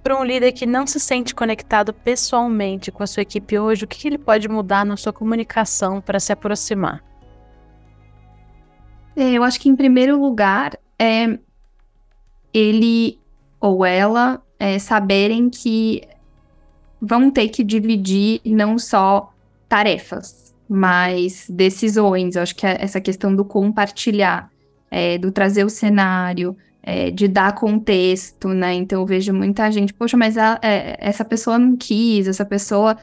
para 0.02 0.20
um 0.20 0.24
líder 0.24 0.50
que 0.50 0.66
não 0.66 0.84
se 0.84 0.98
sente 0.98 1.32
conectado 1.32 1.94
pessoalmente 1.94 2.90
com 2.90 3.04
a 3.04 3.06
sua 3.06 3.22
equipe 3.22 3.56
hoje, 3.56 3.84
o 3.84 3.86
que, 3.86 4.00
que 4.00 4.08
ele 4.08 4.18
pode 4.18 4.48
mudar 4.48 4.84
na 4.84 4.96
sua 4.96 5.12
comunicação 5.12 6.00
para 6.00 6.18
se 6.18 6.32
aproximar? 6.32 7.04
É, 9.16 9.32
eu 9.32 9.42
acho 9.42 9.58
que, 9.58 9.68
em 9.68 9.74
primeiro 9.74 10.20
lugar, 10.20 10.78
é 10.98 11.38
ele 12.52 13.18
ou 13.58 13.84
ela 13.84 14.42
é, 14.58 14.78
saberem 14.78 15.48
que 15.48 16.02
vão 17.00 17.30
ter 17.30 17.48
que 17.48 17.64
dividir 17.64 18.40
não 18.44 18.78
só 18.78 19.32
tarefas, 19.68 20.54
mas 20.68 21.46
decisões. 21.48 22.36
Eu 22.36 22.42
acho 22.42 22.54
que 22.54 22.66
é 22.66 22.76
essa 22.78 23.00
questão 23.00 23.34
do 23.34 23.44
compartilhar, 23.44 24.50
é, 24.90 25.16
do 25.16 25.32
trazer 25.32 25.64
o 25.64 25.70
cenário, 25.70 26.54
é, 26.82 27.10
de 27.10 27.26
dar 27.26 27.54
contexto, 27.54 28.48
né? 28.48 28.74
Então 28.74 29.00
eu 29.00 29.06
vejo 29.06 29.32
muita 29.32 29.70
gente, 29.70 29.94
poxa, 29.94 30.16
mas 30.16 30.36
a, 30.36 30.58
é, 30.62 30.96
essa 31.00 31.24
pessoa 31.24 31.58
não 31.58 31.74
quis, 31.74 32.28
essa 32.28 32.44
pessoa 32.44 32.96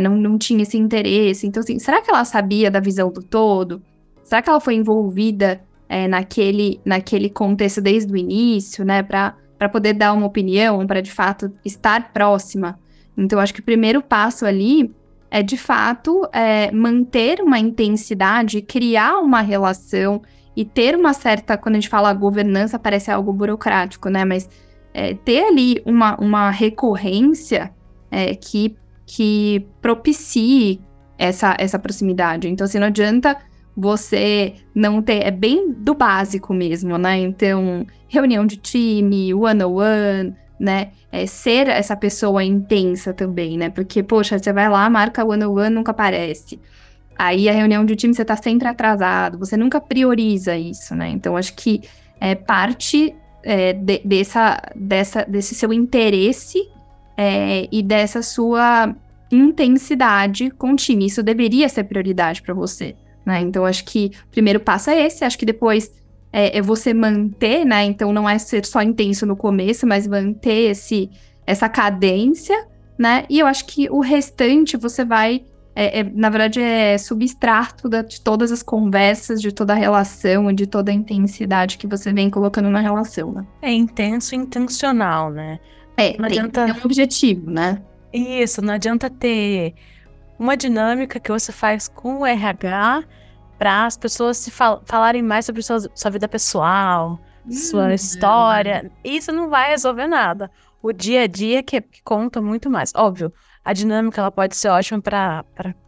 não, 0.00 0.16
não 0.16 0.38
tinha 0.38 0.62
esse 0.62 0.78
interesse. 0.78 1.44
Então, 1.44 1.60
assim, 1.60 1.76
será 1.80 2.00
que 2.00 2.08
ela 2.08 2.24
sabia 2.24 2.70
da 2.70 2.78
visão 2.78 3.10
do 3.10 3.20
todo? 3.20 3.82
Será 4.32 4.42
que 4.42 4.50
ela 4.50 4.60
foi 4.60 4.74
envolvida 4.74 5.60
é, 5.88 6.08
naquele, 6.08 6.80
naquele 6.84 7.28
contexto 7.28 7.80
desde 7.80 8.12
o 8.12 8.16
início, 8.16 8.84
né? 8.84 9.02
Para 9.02 9.68
poder 9.70 9.92
dar 9.92 10.12
uma 10.12 10.26
opinião, 10.26 10.86
para 10.86 11.00
de 11.00 11.12
fato 11.12 11.52
estar 11.64 12.12
próxima 12.12 12.78
então, 13.16 13.38
acho 13.38 13.52
que 13.52 13.60
o 13.60 13.64
primeiro 13.64 14.02
passo 14.02 14.46
ali 14.46 14.94
é, 15.30 15.42
de 15.42 15.56
fato, 15.56 16.28
é, 16.32 16.70
manter 16.70 17.40
uma 17.40 17.58
intensidade, 17.58 18.60
criar 18.60 19.18
uma 19.18 19.40
relação 19.40 20.22
e 20.54 20.64
ter 20.64 20.94
uma 20.94 21.12
certa. 21.12 21.56
Quando 21.56 21.76
a 21.76 21.80
gente 21.80 21.88
fala 21.88 22.12
governança, 22.12 22.78
parece 22.78 23.10
algo 23.10 23.32
burocrático, 23.32 24.08
né? 24.08 24.24
Mas 24.24 24.48
é, 24.92 25.14
ter 25.14 25.46
ali 25.46 25.82
uma, 25.86 26.16
uma 26.20 26.50
recorrência 26.50 27.72
é, 28.10 28.34
que, 28.34 28.76
que 29.06 29.66
propicie 29.80 30.80
essa, 31.18 31.56
essa 31.58 31.78
proximidade. 31.78 32.48
Então, 32.48 32.66
assim, 32.66 32.78
não 32.78 32.88
adianta 32.88 33.38
você 33.76 34.54
não 34.74 35.02
ter. 35.02 35.24
É 35.24 35.30
bem 35.30 35.72
do 35.72 35.94
básico 35.94 36.52
mesmo, 36.52 36.98
né? 36.98 37.18
Então, 37.18 37.86
reunião 38.08 38.46
de 38.46 38.56
time, 38.56 39.32
one-on-one. 39.34 39.62
-on 39.62 40.30
-one, 40.30 40.36
né? 40.58 40.90
É, 41.10 41.26
ser 41.26 41.68
essa 41.68 41.96
pessoa 41.96 42.44
intensa 42.44 43.12
também, 43.12 43.58
né? 43.58 43.68
Porque, 43.68 44.02
poxa, 44.02 44.38
você 44.38 44.52
vai 44.52 44.68
lá, 44.68 44.88
marca 44.88 45.24
one 45.24 45.44
on 45.44 45.52
one, 45.52 45.70
nunca 45.70 45.90
aparece. 45.90 46.60
Aí 47.18 47.48
a 47.48 47.52
reunião 47.52 47.84
de 47.84 47.96
time 47.96 48.14
você 48.14 48.24
tá 48.24 48.36
sempre 48.36 48.68
atrasado, 48.68 49.38
você 49.38 49.56
nunca 49.56 49.80
prioriza 49.80 50.56
isso, 50.56 50.94
né? 50.94 51.10
Então 51.10 51.36
acho 51.36 51.54
que 51.54 51.82
é 52.20 52.34
parte 52.34 53.14
é, 53.42 53.72
de, 53.72 53.98
dessa, 54.04 54.62
dessa, 54.74 55.24
desse 55.24 55.54
seu 55.54 55.72
interesse 55.72 56.68
é, 57.16 57.68
e 57.70 57.82
dessa 57.82 58.22
sua 58.22 58.94
intensidade 59.30 60.50
com 60.50 60.72
o 60.72 60.76
time. 60.76 61.06
Isso 61.06 61.22
deveria 61.22 61.68
ser 61.68 61.84
prioridade 61.84 62.40
para 62.40 62.54
você, 62.54 62.94
né? 63.24 63.40
Então 63.40 63.64
acho 63.64 63.84
que 63.84 64.12
o 64.28 64.30
primeiro 64.30 64.60
passo 64.60 64.90
é 64.90 65.06
esse, 65.06 65.24
acho 65.24 65.38
que 65.38 65.46
depois 65.46 65.90
é, 66.32 66.58
é, 66.58 66.62
você 66.62 66.94
manter, 66.94 67.64
né? 67.64 67.84
Então 67.84 68.12
não 68.12 68.28
é 68.28 68.38
ser 68.38 68.64
só 68.64 68.82
intenso 68.82 69.26
no 69.26 69.36
começo, 69.36 69.86
mas 69.86 70.06
manter 70.06 70.70
esse, 70.70 71.10
essa 71.46 71.68
cadência, 71.68 72.66
né? 72.98 73.24
E 73.28 73.38
eu 73.38 73.46
acho 73.46 73.66
que 73.66 73.88
o 73.90 74.00
restante 74.00 74.76
você 74.76 75.04
vai. 75.04 75.44
É, 75.74 76.00
é, 76.00 76.04
na 76.04 76.28
verdade, 76.28 76.60
é 76.60 76.98
substrato 76.98 77.88
da, 77.88 78.02
de 78.02 78.20
todas 78.20 78.52
as 78.52 78.62
conversas, 78.62 79.40
de 79.40 79.50
toda 79.50 79.72
a 79.72 79.76
relação, 79.76 80.52
de 80.52 80.66
toda 80.66 80.90
a 80.90 80.94
intensidade 80.94 81.78
que 81.78 81.86
você 81.86 82.12
vem 82.12 82.28
colocando 82.28 82.68
na 82.68 82.80
relação, 82.80 83.32
né? 83.32 83.46
É 83.62 83.72
intenso 83.72 84.34
e 84.34 84.38
intencional, 84.38 85.30
né? 85.30 85.58
É, 85.96 86.16
não 86.18 86.26
adianta... 86.26 86.68
é 86.68 86.72
um 86.72 86.84
objetivo, 86.84 87.50
né? 87.50 87.80
Isso, 88.12 88.60
não 88.60 88.74
adianta 88.74 89.08
ter 89.08 89.74
uma 90.38 90.56
dinâmica 90.56 91.20
que 91.20 91.30
você 91.30 91.52
faz 91.52 91.88
com 91.88 92.20
o 92.20 92.26
RH 92.26 93.04
para 93.58 93.86
as 93.86 93.96
pessoas 93.96 94.38
se 94.38 94.50
fal 94.50 94.82
falarem 94.84 95.22
mais 95.22 95.46
sobre 95.46 95.62
sua, 95.62 95.78
sua 95.94 96.10
vida 96.10 96.26
pessoal, 96.26 97.20
hum, 97.46 97.52
sua 97.52 97.94
história. 97.94 98.90
É. 99.04 99.08
Isso 99.08 99.30
não 99.30 99.48
vai 99.48 99.70
resolver 99.70 100.06
nada. 100.06 100.50
O 100.82 100.92
dia 100.92 101.22
a 101.22 101.26
dia 101.26 101.62
que, 101.62 101.80
que, 101.80 102.02
conta 102.02 102.42
muito 102.42 102.68
mais. 102.68 102.92
Óbvio, 102.94 103.32
a 103.64 103.72
dinâmica 103.72 104.20
ela 104.20 104.32
pode 104.32 104.56
ser 104.56 104.68
ótima 104.68 105.00
para 105.00 105.44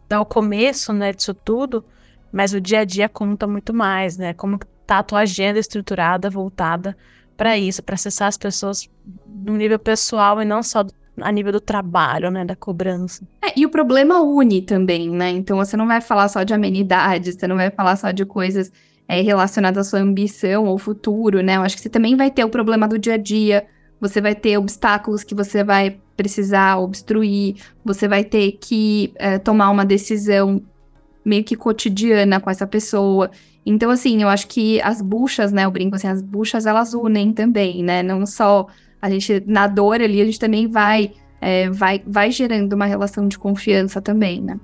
dar 0.09 0.21
o 0.21 0.27
começo 0.27 0.93
né, 0.93 1.13
disso 1.13 1.35
tudo, 1.35 1.85
mas 2.31 2.55
o 2.55 2.61
dia 2.61 2.81
a 2.81 2.85
dia 2.85 3.09
conta 3.09 3.47
muito 3.47 3.75
mais, 3.75 4.17
né? 4.17 4.33
Como 4.35 4.59
tá 4.87 4.99
a 4.99 5.03
tua 5.03 5.21
agenda 5.21 5.59
estruturada, 5.59 6.31
voltada 6.31 6.97
para 7.37 7.59
isso, 7.59 7.83
para 7.83 7.95
acessar 7.95 8.29
as 8.29 8.39
pessoas 8.39 8.89
no 9.27 9.57
nível 9.57 9.79
pessoal 9.79 10.41
e 10.41 10.45
não 10.45 10.63
só 10.63 10.85
a 11.21 11.31
nível 11.31 11.53
do 11.53 11.61
trabalho, 11.61 12.31
né, 12.31 12.45
da 12.45 12.57
cobrança. 12.57 13.23
É, 13.43 13.53
e 13.57 13.65
o 13.65 13.71
problema 13.71 14.21
une 14.21 14.63
também, 14.63 15.11
né? 15.11 15.31
Então 15.31 15.57
você 15.57 15.77
não 15.77 15.87
vai 15.87 16.01
falar 16.01 16.29
só 16.29 16.43
de 16.43 16.53
amenidades, 16.53 17.37
você 17.37 17.47
não 17.47 17.57
vai 17.57 17.71
falar 17.71 17.97
só 17.97 18.11
de 18.11 18.25
coisas 18.25 18.73
é, 19.07 19.21
relacionadas 19.21 19.87
à 19.87 19.91
sua 19.91 20.01
ambição 20.01 20.65
ou 20.65 20.79
futuro, 20.79 21.41
né? 21.41 21.57
Eu 21.57 21.63
acho 21.63 21.77
que 21.77 21.83
você 21.83 21.89
também 21.89 22.17
vai 22.17 22.31
ter 22.31 22.45
o 22.45 22.49
problema 22.49 22.89
do 22.89 22.99
dia 22.99 23.15
a 23.15 23.19
dia, 23.19 23.67
você 24.01 24.21
vai 24.21 24.35
ter 24.35 24.59
obstáculos 24.59 25.23
que 25.23 25.35
você 25.35 25.63
vai 25.63 25.99
precisar 26.17 26.79
obstruir, 26.79 27.57
você 27.85 28.09
vai 28.09 28.25
ter 28.25 28.53
que 28.53 29.13
é, 29.17 29.39
tomar 29.39 29.71
uma 29.71 29.85
decisão 29.85 30.63
meio 31.25 31.45
que 31.45 31.57
cotidiana 31.57 32.41
com 32.41 32.51
essa 32.51 32.67
pessoa. 32.67 33.31
Então, 33.65 33.91
assim, 33.91 34.23
eu 34.23 34.29
acho 34.29 34.47
que 34.47 34.81
as 34.83 35.01
buchas, 35.01 35.53
né? 35.53 35.65
Eu 35.65 35.71
brinco 35.71 35.97
assim, 35.97 36.09
as 36.09 36.21
buchas 36.21 36.67
elas 36.67 36.93
unem 36.93 37.33
também, 37.33 37.83
né? 37.83 38.03
Não 38.03 38.27
só 38.27 38.67
a 39.05 39.11
gente, 39.11 39.45
na 39.47 39.67
dor 39.67 40.01
ali, 40.01 40.23
a 40.23 40.25
gente 40.25 40.39
também 40.39 40.67
vai, 40.67 41.13
é, 41.39 41.69
vai, 41.69 42.03
vai 42.07 42.31
gerando 42.31 42.73
uma 42.73 42.87
relação 42.87 43.29
de 43.29 43.39
confiança 43.39 44.01
também, 44.01 44.41
né? 44.41 44.59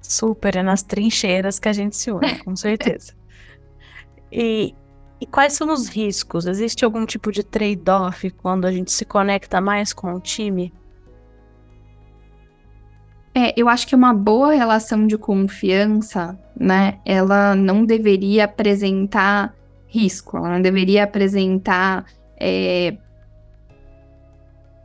Super, 0.00 0.54
é 0.54 0.62
nas 0.62 0.84
trincheiras 0.84 1.58
que 1.58 1.68
a 1.68 1.72
gente 1.72 1.96
se 1.96 2.12
une, 2.12 2.38
com 2.44 2.54
certeza. 2.54 3.12
e, 4.30 4.72
e 5.20 5.26
quais 5.26 5.54
são 5.54 5.72
os 5.72 5.88
riscos? 5.88 6.46
Existe 6.46 6.84
algum 6.84 7.04
tipo 7.04 7.32
de 7.32 7.42
trade-off 7.42 8.30
quando 8.30 8.64
a 8.64 8.70
gente 8.70 8.92
se 8.92 9.04
conecta 9.04 9.60
mais 9.60 9.92
com 9.92 10.14
o 10.14 10.20
time? 10.20 10.72
É, 13.34 13.52
eu 13.60 13.68
acho 13.68 13.88
que 13.88 13.96
uma 13.96 14.14
boa 14.14 14.52
relação 14.52 15.04
de 15.04 15.18
confiança, 15.18 16.38
né, 16.56 17.00
ela 17.04 17.56
não 17.56 17.84
deveria 17.84 18.44
apresentar 18.44 19.52
risco, 19.88 20.36
ela 20.36 20.50
não 20.50 20.62
deveria 20.62 21.02
apresentar 21.02 22.06
é, 22.38 22.96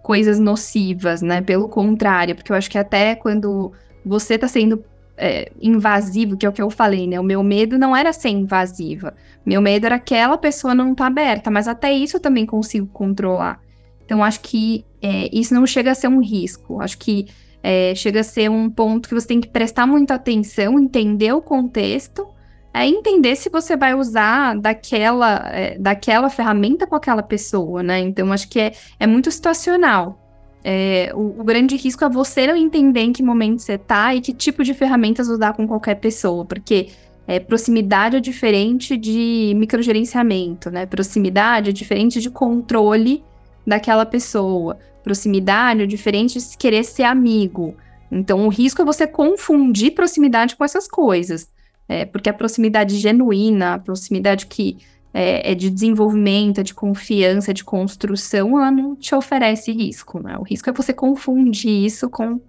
coisas 0.02 0.40
nocivas, 0.40 1.22
né? 1.22 1.42
Pelo 1.42 1.70
contrário, 1.70 2.36
porque 2.36 2.52
eu 2.52 2.56
acho 2.56 2.70
que 2.70 2.78
até 2.78 3.16
quando 3.16 3.72
você 4.06 4.38
tá 4.38 4.48
sendo 4.48 4.84
é, 5.18 5.52
invasivo, 5.62 6.38
que 6.38 6.46
é 6.46 6.50
o 6.50 6.54
que 6.54 6.62
eu 6.62 6.70
falei, 6.70 7.06
né? 7.06 7.20
O 7.20 7.24
meu 7.24 7.44
medo 7.44 7.78
não 7.78 7.96
era 7.96 8.14
ser 8.14 8.30
invasiva. 8.30 9.14
Meu 9.46 9.62
medo 9.62 9.86
era 9.86 9.96
aquela 9.96 10.38
pessoa 10.38 10.74
não 10.74 10.96
tá 10.96 11.08
aberta, 11.08 11.52
mas 11.52 11.68
até 11.68 11.92
isso 11.92 12.18
eu 12.18 12.22
também 12.22 12.46
consigo 12.46 12.88
controlar. 12.88 13.62
Então, 14.06 14.24
acho 14.24 14.40
que 14.40 14.86
é, 15.02 15.30
isso 15.32 15.54
não 15.54 15.68
chega 15.68 15.92
a 15.92 15.96
ser 15.96 16.08
um 16.08 16.20
risco. 16.20 16.82
Acho 16.82 16.98
que 16.98 17.28
é, 17.62 17.94
chega 17.94 18.22
a 18.22 18.24
ser 18.24 18.50
um 18.50 18.70
ponto 18.70 19.08
que 19.08 19.14
você 19.14 19.28
tem 19.28 19.42
que 19.42 19.48
prestar 19.48 19.86
muita 19.86 20.16
atenção, 20.16 20.80
entender 20.80 21.34
o 21.34 21.42
contexto 21.42 22.28
é 22.74 22.86
entender 22.86 23.36
se 23.36 23.50
você 23.50 23.76
vai 23.76 23.94
usar 23.94 24.56
daquela, 24.58 25.50
é, 25.52 25.78
daquela 25.78 26.30
ferramenta 26.30 26.86
com 26.86 26.96
aquela 26.96 27.24
pessoa, 27.24 27.82
né? 27.82 28.00
Então, 28.00 28.32
acho 28.32 28.48
que 28.48 28.60
é, 28.60 28.74
é 29.00 29.08
muito 29.08 29.32
situacional. 29.32 30.20
É, 30.64 31.12
o, 31.16 31.40
o, 31.40 31.44
grande 31.44 31.76
risco 31.76 32.04
é 32.04 32.10
você 32.10 32.46
não 32.46 32.56
entender 32.56 33.02
em 33.02 33.14
que 33.14 33.24
momento 33.24 33.60
você 33.60 33.78
tá 33.78 34.14
e 34.14 34.22
que 34.22 34.34
tipo 34.34 34.64
de 34.64 34.74
ferramentas 34.74 35.30
usar 35.30 35.54
com 35.54 35.66
qualquer 35.66 35.96
pessoa, 35.96 36.44
porque 36.44 36.90
é, 37.26 37.40
proximidade 37.40 38.18
é 38.18 38.20
diferente 38.20 38.98
de 38.98 39.54
microgerenciamento, 39.56 40.70
né? 40.70 40.86
Proximidade 40.86 41.70
é 41.70 41.74
diferente 41.74 42.20
de 42.20 42.30
controle 42.30 43.24
daquela 43.66 44.06
pessoa. 44.06 44.78
Proximidade 45.04 45.84
é 45.84 45.86
diferente 45.86 46.40
de 46.40 46.58
querer 46.58 46.84
ser 46.84 47.04
amigo. 47.04 47.76
Então, 48.12 48.46
o 48.46 48.50
risco 48.50 48.82
é 48.82 48.86
você 48.86 49.08
confundir 49.08 49.94
proximidade 49.94 50.56
com 50.56 50.64
essas 50.64 50.88
coisas. 50.88 51.48
É, 51.90 52.06
porque 52.06 52.30
a 52.30 52.34
proximidade 52.34 52.96
genuína, 52.98 53.74
a 53.74 53.80
proximidade 53.80 54.46
que 54.46 54.78
é, 55.12 55.52
é, 55.52 55.56
de 55.56 55.72
desenvolvimento, 55.72 56.60
é 56.60 56.64
de 56.64 56.74
confiança, 56.74 57.52
de 57.52 57.64
construção, 57.64 58.60
ela 58.60 58.70
não 58.70 58.96
te 58.96 59.16
oferece 59.16 59.72
risco, 59.72 60.22
né? 60.22 60.38
O 60.38 60.44
risco 60.44 60.70
é 60.70 60.74
você 60.74 60.94
confundir 60.94 61.84
isso 61.86 62.08
com, 62.08 62.40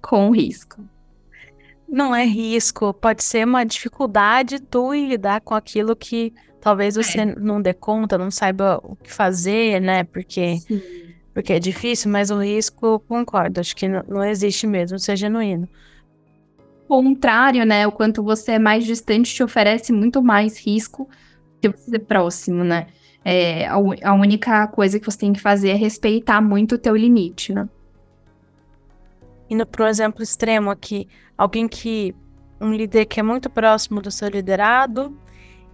com 0.00 0.28
o 0.28 0.30
risco. 0.30 0.80
não 1.88 2.14
é 2.14 2.24
risco, 2.24 2.94
pode 2.94 3.24
ser 3.24 3.44
uma 3.44 3.64
dificuldade 3.64 4.60
tu 4.60 4.94
em 4.94 5.08
lidar 5.08 5.40
com 5.40 5.54
aquilo 5.54 5.96
que 5.96 6.32
talvez 6.60 6.94
você 6.94 7.20
é. 7.20 7.26
não 7.26 7.60
dê 7.60 7.74
conta, 7.74 8.16
não 8.16 8.30
saiba 8.30 8.80
o 8.82 8.94
que 8.96 9.12
fazer, 9.12 9.80
né? 9.80 10.04
Porque, 10.04 10.58
porque 11.34 11.52
é 11.52 11.58
difícil, 11.58 12.10
mas 12.12 12.30
o 12.30 12.40
risco, 12.40 13.00
concordo, 13.08 13.60
acho 13.60 13.74
que 13.74 13.88
não, 13.88 14.04
não 14.08 14.24
existe 14.24 14.68
mesmo, 14.68 15.00
ser 15.00 15.16
genuíno. 15.16 15.68
Contrário, 16.88 17.64
né? 17.64 17.86
O 17.86 17.92
quanto 17.92 18.22
você 18.22 18.52
é 18.52 18.58
mais 18.58 18.84
distante 18.84 19.34
te 19.34 19.42
oferece 19.42 19.92
muito 19.92 20.22
mais 20.22 20.58
risco 20.58 21.08
que 21.60 21.68
você 21.68 21.90
ser 21.92 21.98
próximo, 22.00 22.62
né? 22.62 22.88
É, 23.24 23.66
a, 23.66 23.74
a 23.74 24.14
única 24.14 24.66
coisa 24.68 25.00
que 25.00 25.06
você 25.06 25.18
tem 25.18 25.32
que 25.32 25.40
fazer 25.40 25.70
é 25.70 25.74
respeitar 25.74 26.42
muito 26.42 26.74
o 26.74 26.78
teu 26.78 26.94
limite, 26.94 27.54
né? 27.54 27.68
Indo 29.48 29.66
para 29.66 29.86
um 29.86 29.88
exemplo 29.88 30.22
extremo 30.22 30.70
aqui, 30.70 31.08
alguém 31.36 31.66
que 31.66 32.14
um 32.60 32.72
líder 32.72 33.06
que 33.06 33.20
é 33.20 33.22
muito 33.22 33.48
próximo 33.48 34.00
do 34.00 34.10
seu 34.10 34.28
liderado 34.28 35.16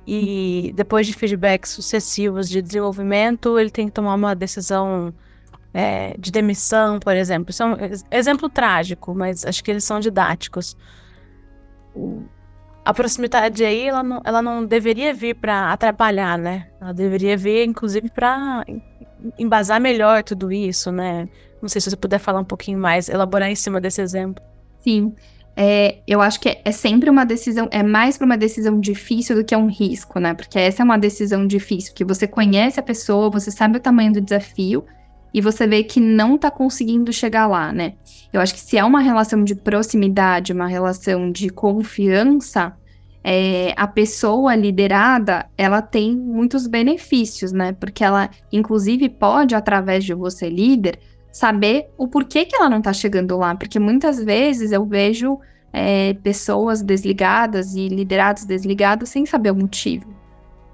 e 0.06 0.72
depois 0.74 1.06
de 1.06 1.12
feedbacks 1.12 1.70
sucessivos 1.70 2.48
de 2.48 2.62
desenvolvimento, 2.62 3.58
ele 3.58 3.70
tem 3.70 3.86
que 3.86 3.92
tomar 3.92 4.14
uma 4.14 4.34
decisão 4.34 5.12
é, 5.72 6.14
de 6.18 6.30
demissão, 6.30 6.98
por 6.98 7.16
exemplo. 7.16 7.50
Isso 7.50 7.62
é 7.62 7.66
um 7.66 7.76
exemplo 8.10 8.48
trágico, 8.48 9.14
mas 9.14 9.44
acho 9.44 9.62
que 9.62 9.70
eles 9.70 9.84
são 9.84 10.00
didáticos. 10.00 10.76
A 12.84 12.94
proximidade 12.94 13.64
aí, 13.64 13.86
ela 13.86 14.02
não, 14.02 14.20
ela 14.24 14.42
não 14.42 14.64
deveria 14.64 15.14
vir 15.14 15.36
para 15.36 15.72
atrapalhar, 15.72 16.38
né? 16.38 16.68
Ela 16.80 16.92
deveria 16.92 17.36
vir, 17.36 17.64
inclusive, 17.64 18.10
para 18.10 18.64
embasar 19.38 19.80
melhor 19.80 20.22
tudo 20.22 20.50
isso, 20.50 20.90
né? 20.90 21.28
Não 21.60 21.68
sei 21.68 21.80
se 21.80 21.90
você 21.90 21.96
puder 21.96 22.18
falar 22.18 22.40
um 22.40 22.44
pouquinho 22.44 22.78
mais, 22.78 23.08
elaborar 23.08 23.50
em 23.50 23.54
cima 23.54 23.80
desse 23.80 24.00
exemplo. 24.00 24.42
Sim. 24.80 25.14
É, 25.56 25.98
eu 26.06 26.22
acho 26.22 26.40
que 26.40 26.58
é 26.64 26.72
sempre 26.72 27.10
uma 27.10 27.26
decisão, 27.26 27.68
é 27.70 27.82
mais 27.82 28.16
para 28.16 28.24
uma 28.24 28.38
decisão 28.38 28.80
difícil 28.80 29.36
do 29.36 29.44
que 29.44 29.54
um 29.54 29.66
risco, 29.66 30.18
né? 30.18 30.32
Porque 30.32 30.58
essa 30.58 30.82
é 30.82 30.84
uma 30.84 30.96
decisão 30.96 31.46
difícil, 31.46 31.92
que 31.92 32.04
você 32.04 32.26
conhece 32.26 32.80
a 32.80 32.82
pessoa, 32.82 33.28
você 33.28 33.50
sabe 33.50 33.76
o 33.76 33.80
tamanho 33.80 34.12
do 34.12 34.20
desafio 34.22 34.86
e 35.32 35.40
você 35.40 35.66
vê 35.66 35.82
que 35.82 36.00
não 36.00 36.36
tá 36.36 36.50
conseguindo 36.50 37.12
chegar 37.12 37.46
lá, 37.46 37.72
né? 37.72 37.94
Eu 38.32 38.40
acho 38.40 38.54
que 38.54 38.60
se 38.60 38.76
é 38.76 38.84
uma 38.84 39.00
relação 39.00 39.44
de 39.44 39.54
proximidade, 39.54 40.52
uma 40.52 40.66
relação 40.66 41.30
de 41.30 41.50
confiança, 41.50 42.74
é, 43.22 43.74
a 43.76 43.86
pessoa 43.86 44.54
liderada, 44.54 45.46
ela 45.56 45.82
tem 45.82 46.16
muitos 46.16 46.66
benefícios, 46.66 47.52
né? 47.52 47.72
Porque 47.72 48.02
ela, 48.02 48.30
inclusive, 48.52 49.08
pode, 49.08 49.54
através 49.54 50.04
de 50.04 50.14
você 50.14 50.48
líder, 50.48 50.98
saber 51.30 51.88
o 51.96 52.08
porquê 52.08 52.44
que 52.44 52.56
ela 52.56 52.70
não 52.70 52.80
tá 52.80 52.92
chegando 52.92 53.36
lá. 53.36 53.54
Porque 53.54 53.78
muitas 53.78 54.22
vezes 54.22 54.72
eu 54.72 54.84
vejo 54.86 55.38
é, 55.72 56.14
pessoas 56.14 56.82
desligadas 56.82 57.74
e 57.74 57.88
liderados 57.88 58.44
desligados 58.44 59.08
sem 59.08 59.24
saber 59.26 59.52
o 59.52 59.56
motivo, 59.56 60.06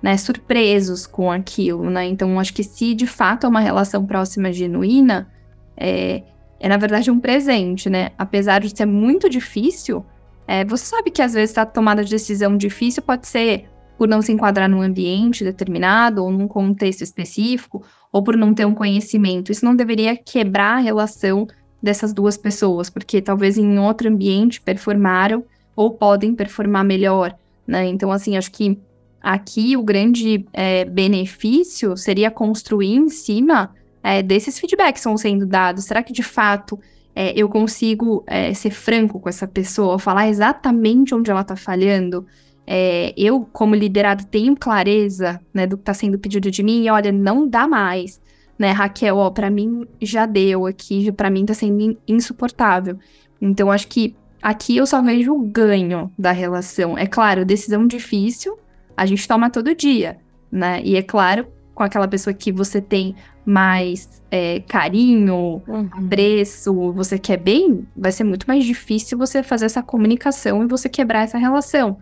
né? 0.06 0.16
Surpresos 0.16 1.04
com 1.04 1.32
aquilo, 1.32 1.90
né? 1.90 2.06
Então, 2.06 2.38
acho 2.38 2.54
que 2.54 2.62
se 2.62 2.94
de 2.94 3.08
fato 3.08 3.44
é 3.44 3.48
uma 3.48 3.58
relação 3.58 4.06
próxima 4.06 4.52
genuína, 4.52 5.28
é, 5.76 6.22
é 6.60 6.68
na 6.68 6.76
verdade 6.76 7.10
um 7.10 7.18
presente, 7.18 7.90
né? 7.90 8.10
Apesar 8.16 8.60
de 8.60 8.70
ser 8.70 8.86
muito 8.86 9.28
difícil, 9.28 10.06
é, 10.46 10.64
você 10.64 10.84
sabe 10.84 11.10
que 11.10 11.20
às 11.20 11.34
vezes 11.34 11.58
a 11.58 11.66
tomada 11.66 12.04
de 12.04 12.10
decisão 12.10 12.56
difícil 12.56 13.02
pode 13.02 13.26
ser 13.26 13.68
por 13.98 14.06
não 14.06 14.22
se 14.22 14.30
enquadrar 14.30 14.70
num 14.70 14.80
ambiente 14.80 15.42
determinado 15.42 16.22
ou 16.22 16.30
num 16.30 16.46
contexto 16.46 17.02
específico, 17.02 17.82
ou 18.12 18.22
por 18.22 18.36
não 18.36 18.54
ter 18.54 18.64
um 18.64 18.76
conhecimento. 18.76 19.50
Isso 19.50 19.64
não 19.64 19.74
deveria 19.74 20.16
quebrar 20.16 20.76
a 20.76 20.80
relação 20.80 21.48
dessas 21.82 22.12
duas 22.12 22.36
pessoas, 22.36 22.88
porque 22.88 23.20
talvez 23.20 23.58
em 23.58 23.76
outro 23.80 24.08
ambiente 24.08 24.60
performaram 24.60 25.44
ou 25.74 25.90
podem 25.90 26.32
performar 26.32 26.84
melhor, 26.84 27.36
né? 27.66 27.86
Então, 27.86 28.12
assim, 28.12 28.36
acho 28.36 28.52
que 28.52 28.78
aqui 29.20 29.76
o 29.76 29.82
grande 29.82 30.46
é, 30.52 30.84
benefício 30.84 31.96
seria 31.96 32.30
construir 32.30 32.94
em 32.94 33.08
cima 33.08 33.74
é, 34.02 34.22
desses 34.22 34.58
feedbacks 34.58 34.92
que 34.92 34.98
estão 34.98 35.16
sendo 35.16 35.46
dados. 35.46 35.84
Será 35.84 36.02
que 36.02 36.12
de 36.12 36.22
fato 36.22 36.78
é, 37.14 37.32
eu 37.34 37.48
consigo 37.48 38.22
é, 38.26 38.52
ser 38.54 38.70
franco 38.70 39.18
com 39.18 39.28
essa 39.28 39.48
pessoa, 39.48 39.98
falar 39.98 40.28
exatamente 40.28 41.14
onde 41.14 41.30
ela 41.30 41.40
está 41.40 41.56
falhando? 41.56 42.26
É, 42.66 43.14
eu, 43.16 43.48
como 43.52 43.74
liderado, 43.74 44.26
tenho 44.26 44.56
clareza 44.56 45.40
né, 45.54 45.66
do 45.66 45.76
que 45.76 45.82
está 45.82 45.94
sendo 45.94 46.18
pedido 46.18 46.50
de 46.50 46.62
mim 46.62 46.84
e 46.84 46.90
olha, 46.90 47.10
não 47.10 47.48
dá 47.48 47.66
mais. 47.66 48.20
Né, 48.58 48.70
Raquel, 48.70 49.16
ó, 49.16 49.30
para 49.30 49.50
mim 49.50 49.86
já 50.00 50.26
deu 50.26 50.66
aqui, 50.66 51.10
para 51.12 51.30
mim 51.30 51.44
tá 51.46 51.54
sendo 51.54 51.96
insuportável. 52.06 52.98
Então, 53.40 53.70
acho 53.70 53.88
que 53.88 54.14
aqui 54.42 54.76
eu 54.76 54.86
só 54.86 55.00
vejo 55.02 55.34
o 55.34 55.42
ganho 55.42 56.10
da 56.18 56.32
relação. 56.32 56.96
É 56.98 57.06
claro, 57.06 57.44
decisão 57.44 57.86
difícil, 57.86 58.58
a 58.96 59.06
gente 59.06 59.26
toma 59.26 59.50
todo 59.50 59.74
dia, 59.74 60.18
né? 60.50 60.80
E 60.82 60.96
é 60.96 61.02
claro, 61.02 61.46
com 61.74 61.82
aquela 61.82 62.08
pessoa 62.08 62.32
que 62.32 62.50
você 62.50 62.80
tem 62.80 63.14
mais 63.44 64.22
é, 64.30 64.60
carinho, 64.60 65.62
uhum. 65.68 65.88
apreço, 65.92 66.92
você 66.92 67.18
quer 67.18 67.36
bem, 67.36 67.86
vai 67.96 68.10
ser 68.10 68.24
muito 68.24 68.46
mais 68.46 68.64
difícil 68.64 69.16
você 69.16 69.42
fazer 69.42 69.66
essa 69.66 69.82
comunicação 69.82 70.64
e 70.64 70.66
você 70.66 70.88
quebrar 70.88 71.22
essa 71.22 71.38
relação. 71.38 71.98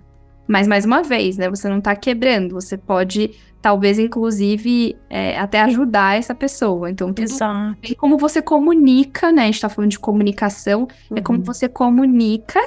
Mas, 0.47 0.67
mais 0.69 0.85
uma 0.85 1.03
vez, 1.03 1.37
né? 1.37 1.49
Você 1.49 1.69
não 1.69 1.81
tá 1.81 1.97
quebrando. 1.97 2.53
Você 2.55 2.77
pode, 2.77 3.31
talvez, 3.63 3.99
inclusive, 3.99 4.97
é, 5.09 5.39
até 5.39 5.61
ajudar 5.63 6.19
essa 6.19 6.35
pessoa. 6.35 6.91
Então, 6.91 7.13
tudo 7.13 7.25
Exato. 7.25 7.77
é 7.83 7.95
como 7.95 8.19
você 8.19 8.43
comunica, 8.43 9.33
né? 9.33 9.43
A 9.43 9.47
gente 9.47 9.61
tá 9.61 9.69
falando 9.69 9.91
de 9.91 9.99
comunicação. 9.99 10.83
Uhum. 11.11 11.17
É 11.17 11.21
como 11.23 11.39
uhum. 11.39 11.45
você 11.45 11.67
comunica, 11.67 12.61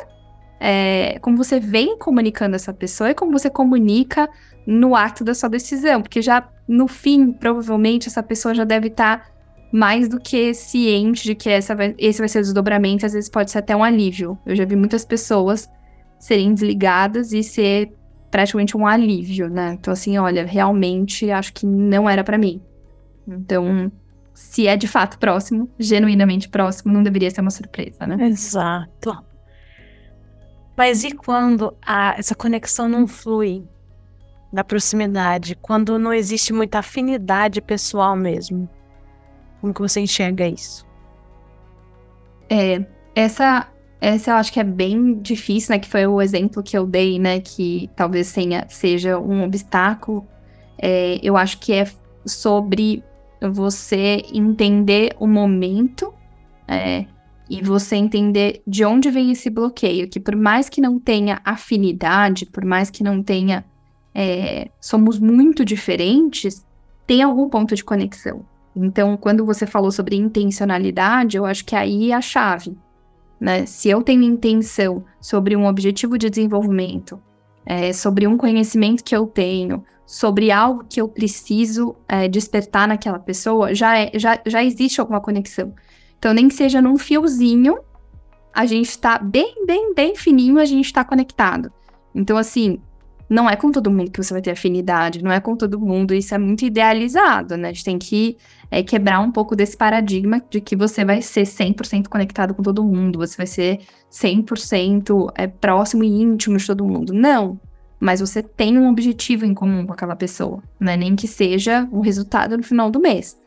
é, 0.60 1.20
como 1.20 1.38
você 1.38 1.60
vem 1.60 1.98
comunicando 1.98 2.56
essa 2.56 2.74
pessoa 2.74 3.12
e 3.12 3.16
como 3.16 3.32
você 3.32 3.50
comunica 3.50 4.30
no 4.66 4.96
ato 4.96 5.24
da 5.24 5.34
sua 5.34 5.50
decisão. 5.50 6.02
Porque 6.02 6.22
já, 6.22 6.48
no 6.68 6.88
fim, 6.88 7.32
provavelmente, 7.32 8.08
essa 8.08 8.24
pessoa 8.24 8.54
já 8.54 8.64
deve 8.64 8.88
estar... 8.88 9.20
Tá 9.20 9.38
mais 9.72 10.08
do 10.08 10.20
que 10.20 10.54
ciente 10.54 11.24
de 11.24 11.36
que 11.36 11.50
essa 11.50 11.76
vai, 11.76 11.94
esse 11.98 12.20
vai 12.20 12.30
ser 12.30 12.40
o 12.40 12.42
desdobramento, 12.42 13.06
às 13.06 13.14
vezes 13.14 13.30
pode 13.30 13.52
ser 13.52 13.60
até 13.60 13.76
um 13.76 13.84
alívio. 13.84 14.38
Eu 14.46 14.56
já 14.56 14.66
vi 14.66 14.76
muitas 14.76 15.04
pessoas 15.04 15.70
serem 16.20 16.54
desligadas 16.54 17.34
e 17.34 17.44
ser 17.44 17.92
praticamente 18.32 18.76
um 18.78 18.88
alívio, 18.88 19.50
né? 19.50 19.74
Então, 19.74 19.92
assim, 19.92 20.18
olha, 20.18 20.46
realmente 20.46 21.30
acho 21.32 21.54
que 21.54 21.66
não 21.66 22.10
era 22.10 22.24
para 22.24 22.38
mim. 22.38 22.62
Então, 23.28 23.92
se 24.34 24.68
é 24.68 24.78
de 24.78 24.88
fato 24.88 25.20
próximo, 25.20 25.70
genuinamente 25.78 26.48
próximo, 26.48 26.94
não 26.94 27.04
deveria 27.04 27.30
ser 27.30 27.42
uma 27.42 27.52
surpresa, 27.52 28.08
né? 28.08 28.26
Exato. 28.26 29.18
Mas 30.78 31.04
e 31.04 31.12
quando 31.12 31.76
a, 31.82 32.16
essa 32.18 32.36
conexão 32.36 32.88
não 32.88 33.08
flui 33.08 33.68
da 34.54 34.64
proximidade? 34.64 35.56
Quando 35.56 35.98
não 35.98 36.14
existe 36.14 36.54
muita 36.54 36.80
afinidade 36.80 37.60
pessoal 37.62 38.16
mesmo? 38.16 38.70
Como 39.60 39.74
que 39.74 39.82
você 39.82 40.00
enxerga 40.00 40.48
isso? 40.48 40.86
É, 42.48 42.86
essa 43.16 43.68
essa 44.00 44.30
eu 44.30 44.36
acho 44.36 44.54
que 44.54 44.60
é 44.60 44.64
bem 44.64 45.16
difícil, 45.16 45.74
né? 45.74 45.80
Que 45.80 45.88
foi 45.88 46.06
o 46.06 46.22
exemplo 46.22 46.62
que 46.62 46.78
eu 46.78 46.86
dei, 46.86 47.18
né? 47.18 47.40
Que 47.40 47.90
talvez 47.96 48.32
tenha, 48.32 48.66
seja 48.70 49.18
um 49.18 49.44
obstáculo. 49.44 50.28
É, 50.78 51.20
eu 51.24 51.36
acho 51.36 51.58
que 51.60 51.74
é 51.74 51.88
sobre 52.24 53.04
você 53.42 54.24
entender 54.32 55.16
o 55.20 55.26
momento 55.26 56.14
é, 56.68 57.06
e 57.50 57.62
você 57.62 57.96
entender 57.96 58.62
de 58.66 58.84
onde 58.84 59.10
vem 59.10 59.32
esse 59.32 59.50
bloqueio. 59.50 60.10
Que 60.10 60.20
por 60.20 60.36
mais 60.36 60.70
que 60.70 60.82
não 60.82 61.00
tenha 61.00 61.42
afinidade, 61.44 62.46
por 62.46 62.66
mais 62.66 62.90
que 62.90 63.04
não 63.04 63.22
tenha. 63.24 63.66
É, 64.14 64.70
somos 64.82 65.20
muito 65.20 65.64
diferentes, 65.64 66.66
tem 67.06 67.22
algum 67.22 67.48
ponto 67.48 67.76
de 67.76 67.84
conexão. 67.84 68.44
Então, 68.76 69.16
quando 69.16 69.46
você 69.46 69.68
falou 69.68 69.92
sobre 69.92 70.16
intencionalidade, 70.16 71.38
eu 71.38 71.46
acho 71.46 71.64
que 71.64 71.76
aí 71.76 72.12
é 72.12 72.16
a 72.16 72.22
chave 72.22 72.76
né? 73.40 73.66
Se 73.66 73.90
eu 73.90 74.02
tenho 74.02 74.24
intenção 74.24 75.04
sobre 75.22 75.56
um 75.56 75.66
objetivo 75.68 76.18
de 76.18 76.30
desenvolvimento, 76.30 77.22
é, 77.66 77.94
sobre 77.94 78.28
um 78.28 78.38
conhecimento 78.38 79.04
que 79.04 79.16
eu 79.16 79.28
tenho, 79.28 79.84
sobre 80.06 80.52
algo 80.52 80.86
que 80.90 81.02
eu 81.02 81.08
preciso 81.08 81.96
é, 82.08 82.28
despertar 82.28 82.88
naquela 82.88 83.20
pessoa, 83.20 83.76
já, 83.76 83.98
é, 83.98 84.12
já, 84.16 84.40
já 84.46 84.64
existe 84.64 85.00
alguma 85.00 85.22
conexão. 85.22 85.74
Então, 86.18 86.34
nem 86.34 86.48
que 86.48 86.56
seja 86.56 86.82
num 86.82 86.98
fiozinho, 86.98 87.78
a 88.54 88.66
gente 88.66 88.90
está 88.90 89.20
bem, 89.20 89.66
bem, 89.66 89.94
bem 89.94 90.16
fininho, 90.16 90.60
a 90.60 90.66
gente 90.66 90.86
está 90.86 91.04
conectado. 91.04 91.72
Então, 92.14 92.38
assim, 92.38 92.82
não 93.30 93.50
é 93.50 93.56
com 93.56 93.72
todo 93.72 93.92
mundo 93.92 94.10
que 94.10 94.24
você 94.24 94.34
vai 94.34 94.42
ter 94.42 94.52
afinidade, 94.52 95.24
não 95.24 95.32
é 95.32 95.40
com 95.40 95.56
todo 95.56 95.80
mundo, 95.80 96.14
isso 96.14 96.34
é 96.34 96.38
muito 96.38 96.66
idealizado, 96.66 97.58
né? 97.58 97.70
A 97.70 97.72
gente 97.74 97.84
tem 97.84 98.00
que 98.00 98.38
é, 98.72 98.82
quebrar 98.82 99.20
um 99.20 99.32
pouco 99.32 99.56
desse 99.56 99.76
paradigma 99.76 100.42
de 100.50 100.62
que 100.62 100.76
você 100.76 101.04
vai 101.04 101.22
ser 101.22 101.44
100% 101.44 102.08
conectado 102.08 102.54
com 102.54 102.64
todo 102.64 102.84
mundo, 102.84 103.20
você 103.20 103.36
vai 103.36 103.48
ser 103.48 103.82
100% 104.12 105.32
é, 105.36 105.48
próximo 105.48 106.04
e 106.04 106.08
íntimo 106.08 106.58
de 106.58 106.66
todo 106.66 106.86
mundo. 106.86 107.14
Não, 107.14 107.60
mas 108.00 108.22
você 108.22 108.42
tem 108.42 108.78
um 108.78 108.90
objetivo 108.90 109.46
em 109.46 109.54
comum 109.54 109.86
com 109.86 109.94
aquela 109.94 110.16
pessoa, 110.16 110.64
né? 110.80 110.96
Nem 110.96 111.16
que 111.16 111.28
seja 111.28 111.88
o 111.92 112.00
resultado 112.00 112.56
no 112.56 112.64
final 112.64 112.90
do 112.90 113.00
mês. 113.00 113.38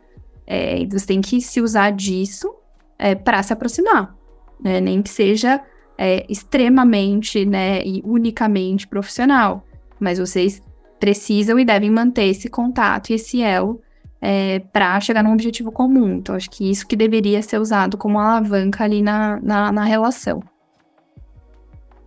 É, 0.46 0.84
você 0.86 1.06
tem 1.06 1.20
que 1.20 1.40
se 1.40 1.60
usar 1.60 1.90
disso 1.90 2.52
é, 3.00 3.14
para 3.14 3.42
se 3.42 3.52
aproximar, 3.52 4.14
né? 4.62 4.80
Nem 4.80 5.02
que 5.02 5.08
seja 5.08 5.60
é, 5.96 6.24
extremamente, 6.28 7.44
né, 7.44 7.82
e 7.84 8.02
unicamente 8.04 8.86
profissional. 8.86 9.64
Mas 9.98 10.18
vocês 10.18 10.62
precisam 10.98 11.58
e 11.58 11.64
devem 11.64 11.90
manter 11.90 12.24
esse 12.24 12.48
contato 12.48 13.10
e 13.10 13.14
esse 13.14 13.42
elo 13.42 13.80
é, 14.20 14.58
para 14.58 15.00
chegar 15.00 15.24
num 15.24 15.32
objetivo 15.32 15.72
comum. 15.72 16.14
Então, 16.14 16.34
acho 16.34 16.50
que 16.50 16.70
isso 16.70 16.86
que 16.86 16.94
deveria 16.94 17.42
ser 17.42 17.58
usado 17.58 17.96
como 17.96 18.18
alavanca 18.18 18.84
ali 18.84 19.02
na, 19.02 19.40
na, 19.42 19.72
na 19.72 19.84
relação. 19.84 20.42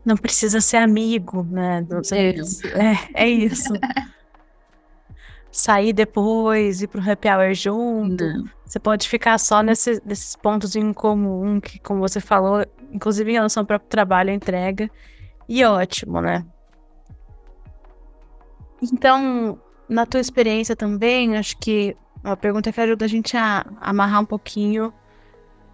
Não 0.05 0.15
precisa 0.15 0.61
ser 0.61 0.77
amigo, 0.77 1.43
né? 1.49 1.85
Não 1.89 2.03
sei, 2.03 2.35
é, 2.73 3.25
é 3.25 3.29
isso. 3.29 3.73
Sair 5.53 5.93
depois, 5.93 6.81
ir 6.81 6.87
pro 6.87 6.99
happy 6.99 7.29
hour 7.29 7.53
junto. 7.53 8.25
Não. 8.25 8.45
Você 8.65 8.79
pode 8.79 9.07
ficar 9.07 9.37
só 9.37 9.61
nesse, 9.61 10.01
nesses 10.03 10.35
pontos 10.35 10.75
em 10.75 10.91
comum, 10.91 11.61
que, 11.61 11.79
como 11.79 11.99
você 11.99 12.19
falou, 12.19 12.65
inclusive 12.91 13.29
em 13.29 13.35
relação 13.35 13.61
ao 13.61 13.67
próprio 13.67 13.87
trabalho, 13.87 14.31
a 14.31 14.33
entrega. 14.33 14.89
E 15.47 15.63
ótimo, 15.63 16.19
né? 16.19 16.43
Então, 18.81 19.59
na 19.87 20.07
tua 20.07 20.19
experiência 20.19 20.75
também, 20.75 21.37
acho 21.37 21.55
que 21.59 21.95
uma 22.23 22.35
pergunta 22.35 22.71
que 22.71 22.81
ajuda 22.81 23.05
a 23.05 23.07
gente 23.07 23.37
a 23.37 23.63
amarrar 23.79 24.21
um 24.21 24.25
pouquinho 24.25 24.91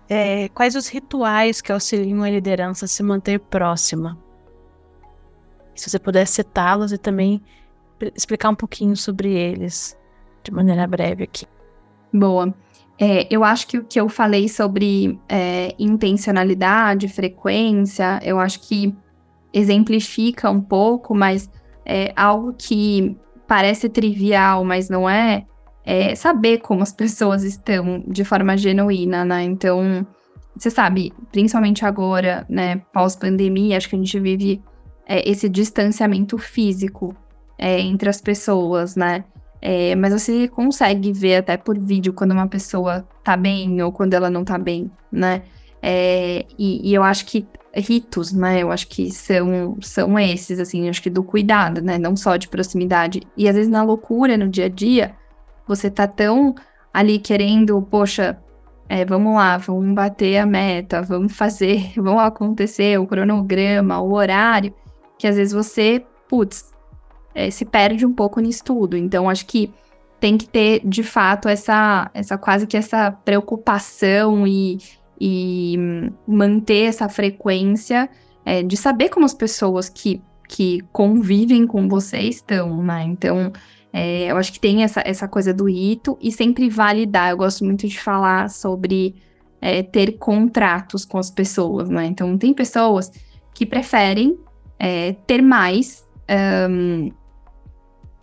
é, 0.10 0.50
quais 0.50 0.76
os 0.76 0.88
rituais 0.88 1.62
que 1.62 1.72
auxiliam 1.72 2.24
a 2.24 2.30
liderança 2.30 2.86
a 2.86 2.88
se 2.88 3.04
manter 3.04 3.39
próxima? 3.39 4.18
Se 5.76 5.89
você 5.89 6.00
puder 6.00 6.26
citá-los 6.26 6.92
e 6.92 6.98
também 6.98 7.42
explicar 8.16 8.50
um 8.50 8.56
pouquinho 8.56 8.96
sobre 8.96 9.34
eles 9.34 9.98
de 10.44 10.52
maneira 10.52 10.86
breve 10.88 11.24
aqui. 11.24 11.46
Boa. 12.14 12.54
É, 13.00 13.28
eu 13.34 13.44
acho 13.44 13.68
que 13.68 13.78
o 13.78 13.84
que 13.84 14.00
eu 14.00 14.10
falei 14.10 14.50
sobre 14.50 15.18
é, 15.30 15.74
intencionalidade, 15.80 17.08
frequência, 17.08 18.20
eu 18.24 18.40
acho 18.40 18.60
que 18.62 18.94
exemplifica 19.54 20.50
um 20.50 20.62
pouco, 20.62 21.16
mas 21.16 21.50
é 21.86 22.12
algo 22.16 22.54
que 22.58 23.18
parece 23.48 23.88
trivial, 23.90 24.66
mas 24.66 24.90
não 24.90 25.10
é, 25.10 25.46
é 25.86 26.14
saber 26.14 26.60
como 26.60 26.84
as 26.84 26.92
pessoas 26.92 27.44
estão 27.44 28.04
de 28.06 28.24
forma 28.24 28.58
genuína, 28.58 29.24
né? 29.24 29.44
Então, 29.44 30.06
você 30.56 30.70
sabe, 30.70 31.14
principalmente 31.32 31.86
agora, 31.86 32.46
né, 32.50 32.82
pós-pandemia, 32.94 33.78
acho 33.78 33.90
que 33.90 33.96
a 33.96 34.00
gente 34.00 34.20
vive 34.20 34.62
é, 35.08 35.28
esse 35.28 35.48
distanciamento 35.48 36.38
físico 36.38 37.16
é, 37.60 37.80
entre 37.82 38.10
as 38.10 38.22
pessoas, 38.22 38.95
né? 38.95 39.26
É, 39.62 39.93
mas 39.95 40.13
você 40.13 40.48
consegue 40.48 41.12
ver 41.12 41.36
até 41.36 41.58
por 41.58 41.78
vídeo 41.78 42.13
quando 42.13 42.32
uma 42.32 42.48
pessoa 42.48 43.06
tá 43.24 43.36
bem 43.36 43.82
ou 43.82 43.91
quando 43.91 44.13
ela 44.13 44.30
não 44.30 44.45
tá 44.45 44.58
bem, 44.58 44.89
né? 45.12 45.43
É, 45.82 46.45
e, 46.58 46.89
e, 46.89 46.93
eu 46.93 47.04
acho 47.04 47.26
que 47.26 47.45
ritos, 47.74 48.32
né? 48.32 48.63
Eu 48.63 48.72
acho 48.72 48.88
que 48.88 49.12
são, 49.12 49.78
são 49.82 50.17
esses, 50.17 50.60
assim, 50.60 50.89
acho 50.89 51.02
que 51.02 51.10
do 51.10 51.24
cuidado, 51.24 51.82
né? 51.82 51.98
Não 51.98 52.15
só 52.15 52.38
de 52.38 52.48
proximidade. 52.48 53.22
E 53.36 53.48
às 53.50 53.56
vezes 53.56 53.69
na 53.69 53.84
loucura, 53.84 54.38
no 54.38 54.48
dia 54.48 54.65
a 54.65 54.69
dia, 54.69 55.15
você 55.67 55.89
tá 55.89 56.08
tão 56.08 56.56
ali 56.93 57.19
querendo, 57.19 57.82
poxa, 57.82 58.38
é, 58.88 59.06
vamos 59.06 59.36
lá, 59.36 59.58
vamos 59.58 59.93
bater 59.93 60.38
a 60.38 60.45
meta, 60.45 61.02
vamos 61.02 61.36
fazer, 61.36 61.91
vamos 62.00 62.24
acontecer 62.24 62.98
o 63.00 63.06
cronograma, 63.06 64.02
o 64.02 64.13
horário, 64.13 64.74
que 65.17 65.28
às 65.28 65.36
vezes 65.36 65.54
você, 65.54 66.04
putz, 66.30 66.72
é, 67.34 67.50
se 67.50 67.65
perde 67.65 68.06
um 68.06 68.13
pouco 68.13 68.39
nisso 68.39 68.63
tudo. 68.63 68.98
Então, 68.98 69.30
acho 69.30 69.46
que 69.46 69.74
tem 70.20 70.38
que 70.38 70.48
ter, 70.48 70.82
de 70.86 71.04
fato, 71.04 71.48
essa, 71.48 72.12
essa 72.13 72.38
quase 72.38 72.68
que 72.68 72.76
essa 72.76 73.12
preocupação 73.12 74.46
e, 74.46 74.78
e 75.20 75.78
manter 76.28 76.84
essa 76.86 77.08
frequência 77.08 78.10
é, 78.46 78.62
de 78.62 78.76
saber 78.76 79.10
como 79.10 79.26
as 79.26 79.34
pessoas 79.34 79.88
que, 79.88 80.22
que 80.48 80.82
convivem 80.92 81.65
com 81.65 81.88
você 81.88 82.20
estão, 82.20 82.84
né? 82.84 83.04
Então, 83.04 83.52
é, 83.94 84.32
eu 84.32 84.38
acho 84.38 84.52
que 84.52 84.60
tem 84.60 84.84
essa, 84.84 85.02
essa 85.06 85.28
coisa 85.28 85.54
do 85.54 85.65
rito 85.65 86.18
e 86.22 86.32
sempre 86.32 86.70
validar. 86.70 87.32
Eu 87.32 87.38
gosto 87.38 87.63
muito 87.63 87.88
de 87.88 88.00
falar 88.00 88.50
sobre 88.50 89.15
é, 89.62 89.84
ter 89.84 90.18
contratos 90.18 91.06
com 91.06 91.18
as 91.18 91.32
pessoas, 91.32 91.89
né? 91.89 92.06
Então, 92.06 92.38
tem 92.38 92.54
pessoas 92.54 93.12
que 93.54 93.65
preferem 93.65 94.38
é, 94.78 95.13
ter 95.26 95.42
mais 95.42 96.08
um, 96.70 97.12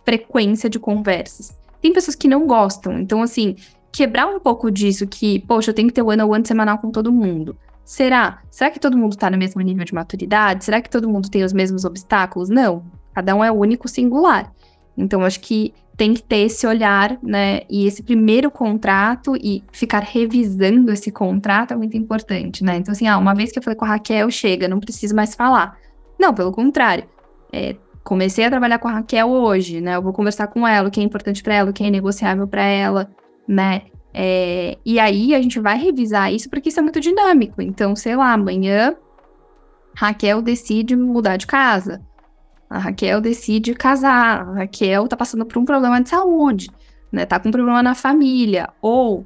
frequência 0.05 0.69
de 0.69 0.79
conversas. 0.79 1.57
Tem 1.81 1.93
pessoas 1.93 2.15
que 2.15 2.27
não 2.27 2.47
gostam. 2.47 2.99
Então, 2.99 3.21
assim, 3.21 3.55
quebrar 3.91 4.27
um 4.27 4.39
pouco 4.39 4.71
disso 4.71 5.07
que, 5.07 5.39
poxa, 5.39 5.71
eu 5.71 5.75
tenho 5.75 5.87
que 5.87 5.93
ter 5.93 6.01
o 6.01 6.09
ano 6.09 6.29
one 6.29 6.45
semanal 6.45 6.77
com 6.77 6.91
todo 6.91 7.11
mundo. 7.11 7.57
Será? 7.83 8.41
Será 8.49 8.69
que 8.69 8.79
todo 8.79 8.97
mundo 8.97 9.13
está 9.13 9.29
no 9.29 9.37
mesmo 9.37 9.61
nível 9.61 9.85
de 9.85 9.93
maturidade? 9.93 10.65
Será 10.65 10.81
que 10.81 10.89
todo 10.89 11.09
mundo 11.09 11.29
tem 11.29 11.43
os 11.43 11.53
mesmos 11.53 11.85
obstáculos? 11.85 12.49
Não. 12.49 12.83
Cada 13.13 13.35
um 13.35 13.43
é 13.43 13.51
único, 13.51 13.87
singular. 13.87 14.51
Então, 14.97 15.23
acho 15.23 15.39
que 15.39 15.73
tem 15.95 16.13
que 16.13 16.21
ter 16.21 16.45
esse 16.45 16.67
olhar, 16.67 17.17
né? 17.23 17.61
E 17.69 17.87
esse 17.87 18.03
primeiro 18.03 18.51
contrato 18.51 19.35
e 19.35 19.63
ficar 19.71 20.03
revisando 20.03 20.91
esse 20.91 21.11
contrato 21.11 21.73
é 21.73 21.75
muito 21.75 21.97
importante, 21.97 22.63
né? 22.63 22.77
Então, 22.77 22.91
assim, 22.91 23.07
ah, 23.07 23.17
uma 23.17 23.33
vez 23.33 23.51
que 23.51 23.57
eu 23.57 23.63
falei 23.63 23.75
com 23.75 23.85
a 23.85 23.89
Raquel, 23.89 24.29
chega, 24.29 24.67
não 24.67 24.79
preciso 24.79 25.15
mais 25.15 25.33
falar. 25.33 25.75
Não, 26.19 26.33
pelo 26.33 26.51
contrário. 26.51 27.05
É, 27.51 27.75
comecei 28.07 28.45
a 28.45 28.49
trabalhar 28.49 28.79
com 28.79 28.87
a 28.87 28.93
Raquel 28.93 29.29
hoje, 29.29 29.81
né? 29.81 29.97
Eu 29.97 30.01
vou 30.01 30.13
conversar 30.13 30.47
com 30.47 30.65
ela, 30.65 30.87
o 30.87 30.91
que 30.91 31.01
é 31.01 31.03
importante 31.03 31.43
para 31.43 31.55
ela, 31.55 31.69
o 31.69 31.73
que 31.73 31.83
é 31.83 31.89
negociável 31.89 32.47
para 32.47 32.63
ela, 32.63 33.11
né? 33.45 33.81
É, 34.13 34.77
e 34.85 34.97
aí 34.97 35.35
a 35.35 35.41
gente 35.41 35.59
vai 35.59 35.77
revisar 35.77 36.33
isso 36.33 36.49
porque 36.49 36.69
isso 36.69 36.79
é 36.79 36.81
muito 36.81 37.01
dinâmico. 37.01 37.61
Então, 37.61 37.97
sei 37.97 38.15
lá, 38.15 38.31
amanhã 38.31 38.95
Raquel 39.93 40.41
decide 40.41 40.95
mudar 40.95 41.35
de 41.35 41.45
casa. 41.45 42.01
A 42.69 42.79
Raquel 42.79 43.19
decide 43.19 43.73
casar, 43.73 44.41
a 44.41 44.53
Raquel 44.53 45.05
tá 45.09 45.17
passando 45.17 45.45
por 45.45 45.57
um 45.57 45.65
problema 45.65 46.01
de 46.01 46.07
saúde, 46.07 46.69
né? 47.11 47.25
Tá 47.25 47.37
com 47.41 47.49
um 47.49 47.51
problema 47.51 47.83
na 47.83 47.93
família, 47.93 48.69
ou, 48.81 49.25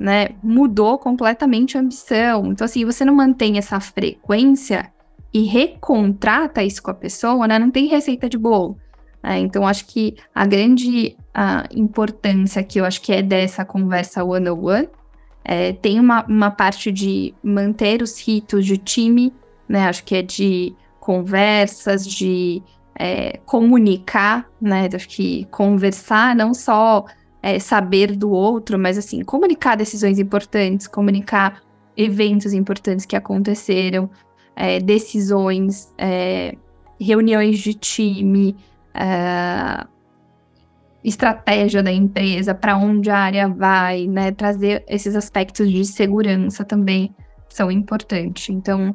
né, 0.00 0.30
mudou 0.42 0.96
completamente 0.98 1.76
a 1.76 1.80
ambição. 1.80 2.46
Então, 2.46 2.64
assim, 2.64 2.82
você 2.86 3.04
não 3.04 3.14
mantém 3.14 3.58
essa 3.58 3.78
frequência 3.78 4.90
e 5.32 5.44
recontrata 5.44 6.62
isso 6.62 6.82
com 6.82 6.90
a 6.90 6.94
pessoa, 6.94 7.46
né? 7.46 7.58
Não 7.58 7.70
tem 7.70 7.86
receita 7.86 8.28
de 8.28 8.36
bolo. 8.36 8.76
Né? 9.22 9.38
Então, 9.38 9.66
acho 9.66 9.86
que 9.86 10.16
a 10.34 10.44
grande 10.44 11.16
a 11.32 11.66
importância 11.74 12.62
que 12.62 12.78
eu 12.78 12.84
acho 12.84 13.00
que 13.00 13.12
é 13.12 13.22
dessa 13.22 13.64
conversa 13.64 14.22
one-on-one 14.22 14.88
é, 15.44 15.72
tem 15.72 15.98
uma, 15.98 16.24
uma 16.26 16.50
parte 16.50 16.92
de 16.92 17.34
manter 17.42 18.02
os 18.02 18.20
ritos 18.20 18.66
de 18.66 18.76
time, 18.76 19.32
né? 19.68 19.88
Acho 19.88 20.04
que 20.04 20.16
é 20.16 20.22
de 20.22 20.74
conversas, 21.00 22.06
de 22.06 22.62
é, 22.94 23.38
comunicar, 23.46 24.48
né? 24.60 24.88
Acho 24.94 25.08
que 25.08 25.46
conversar, 25.46 26.36
não 26.36 26.52
só 26.54 27.06
é, 27.42 27.58
saber 27.58 28.14
do 28.14 28.30
outro, 28.30 28.78
mas 28.78 28.96
assim, 28.96 29.24
comunicar 29.24 29.76
decisões 29.76 30.18
importantes, 30.18 30.86
comunicar 30.86 31.60
eventos 31.96 32.52
importantes 32.52 33.04
que 33.04 33.16
aconteceram, 33.16 34.08
é, 34.56 34.78
decisões, 34.80 35.92
é, 35.98 36.54
reuniões 37.00 37.58
de 37.58 37.74
time, 37.74 38.56
é, 38.94 39.86
estratégia 41.04 41.82
da 41.82 41.92
empresa, 41.92 42.54
para 42.54 42.76
onde 42.76 43.10
a 43.10 43.18
área 43.18 43.48
vai, 43.48 44.06
né? 44.06 44.30
Trazer 44.30 44.84
esses 44.88 45.16
aspectos 45.16 45.70
de 45.70 45.84
segurança 45.84 46.64
também 46.64 47.14
são 47.48 47.70
importantes. 47.70 48.48
Então, 48.48 48.94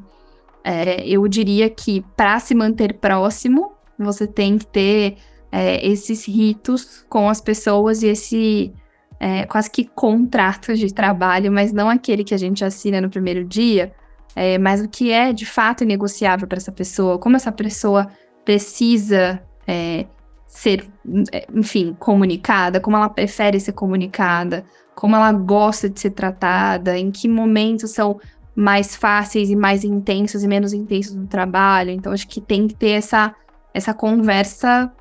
é, 0.63 1.05
eu 1.07 1.27
diria 1.27 1.69
que 1.69 2.03
para 2.15 2.39
se 2.39 2.55
manter 2.55 2.93
próximo, 2.95 3.73
você 3.97 4.25
tem 4.27 4.57
que 4.57 4.65
ter 4.65 5.17
é, 5.51 5.85
esses 5.85 6.25
ritos 6.27 7.05
com 7.09 7.29
as 7.29 7.41
pessoas 7.41 8.03
e 8.03 8.07
esse 8.07 8.73
é, 9.19 9.45
quase 9.45 9.69
que 9.69 9.85
contratos 9.85 10.79
de 10.79 10.93
trabalho, 10.93 11.51
mas 11.51 11.73
não 11.73 11.89
aquele 11.89 12.23
que 12.23 12.33
a 12.33 12.37
gente 12.37 12.63
assina 12.63 13.01
no 13.01 13.09
primeiro 13.09 13.43
dia, 13.43 13.91
é, 14.35 14.57
mas 14.57 14.81
o 14.81 14.87
que 14.87 15.11
é 15.11 15.33
de 15.33 15.45
fato 15.45 15.83
negociável 15.83 16.47
para 16.47 16.57
essa 16.57 16.71
pessoa, 16.71 17.17
como 17.17 17.35
essa 17.35 17.51
pessoa 17.51 18.07
precisa 18.45 19.41
é, 19.67 20.05
ser, 20.45 20.87
é, 21.31 21.47
enfim, 21.53 21.95
comunicada, 21.99 22.79
como 22.79 22.95
ela 22.95 23.09
prefere 23.09 23.59
ser 23.59 23.73
comunicada, 23.73 24.63
como 24.95 25.15
ela 25.15 25.31
gosta 25.31 25.89
de 25.89 25.99
ser 25.99 26.11
tratada, 26.11 26.97
em 26.97 27.11
que 27.11 27.27
momentos 27.27 27.91
são 27.91 28.19
mais 28.55 28.95
fáceis 28.95 29.49
e 29.49 29.55
mais 29.55 29.83
intensos 29.83 30.43
e 30.43 30.47
menos 30.47 30.73
intensos 30.73 31.15
no 31.15 31.27
trabalho. 31.27 31.91
Então, 31.91 32.11
acho 32.11 32.27
que 32.27 32.41
tem 32.41 32.67
que 32.67 32.73
ter 32.73 32.91
essa 32.91 33.35
essa 33.73 33.93
conversa 33.93 34.91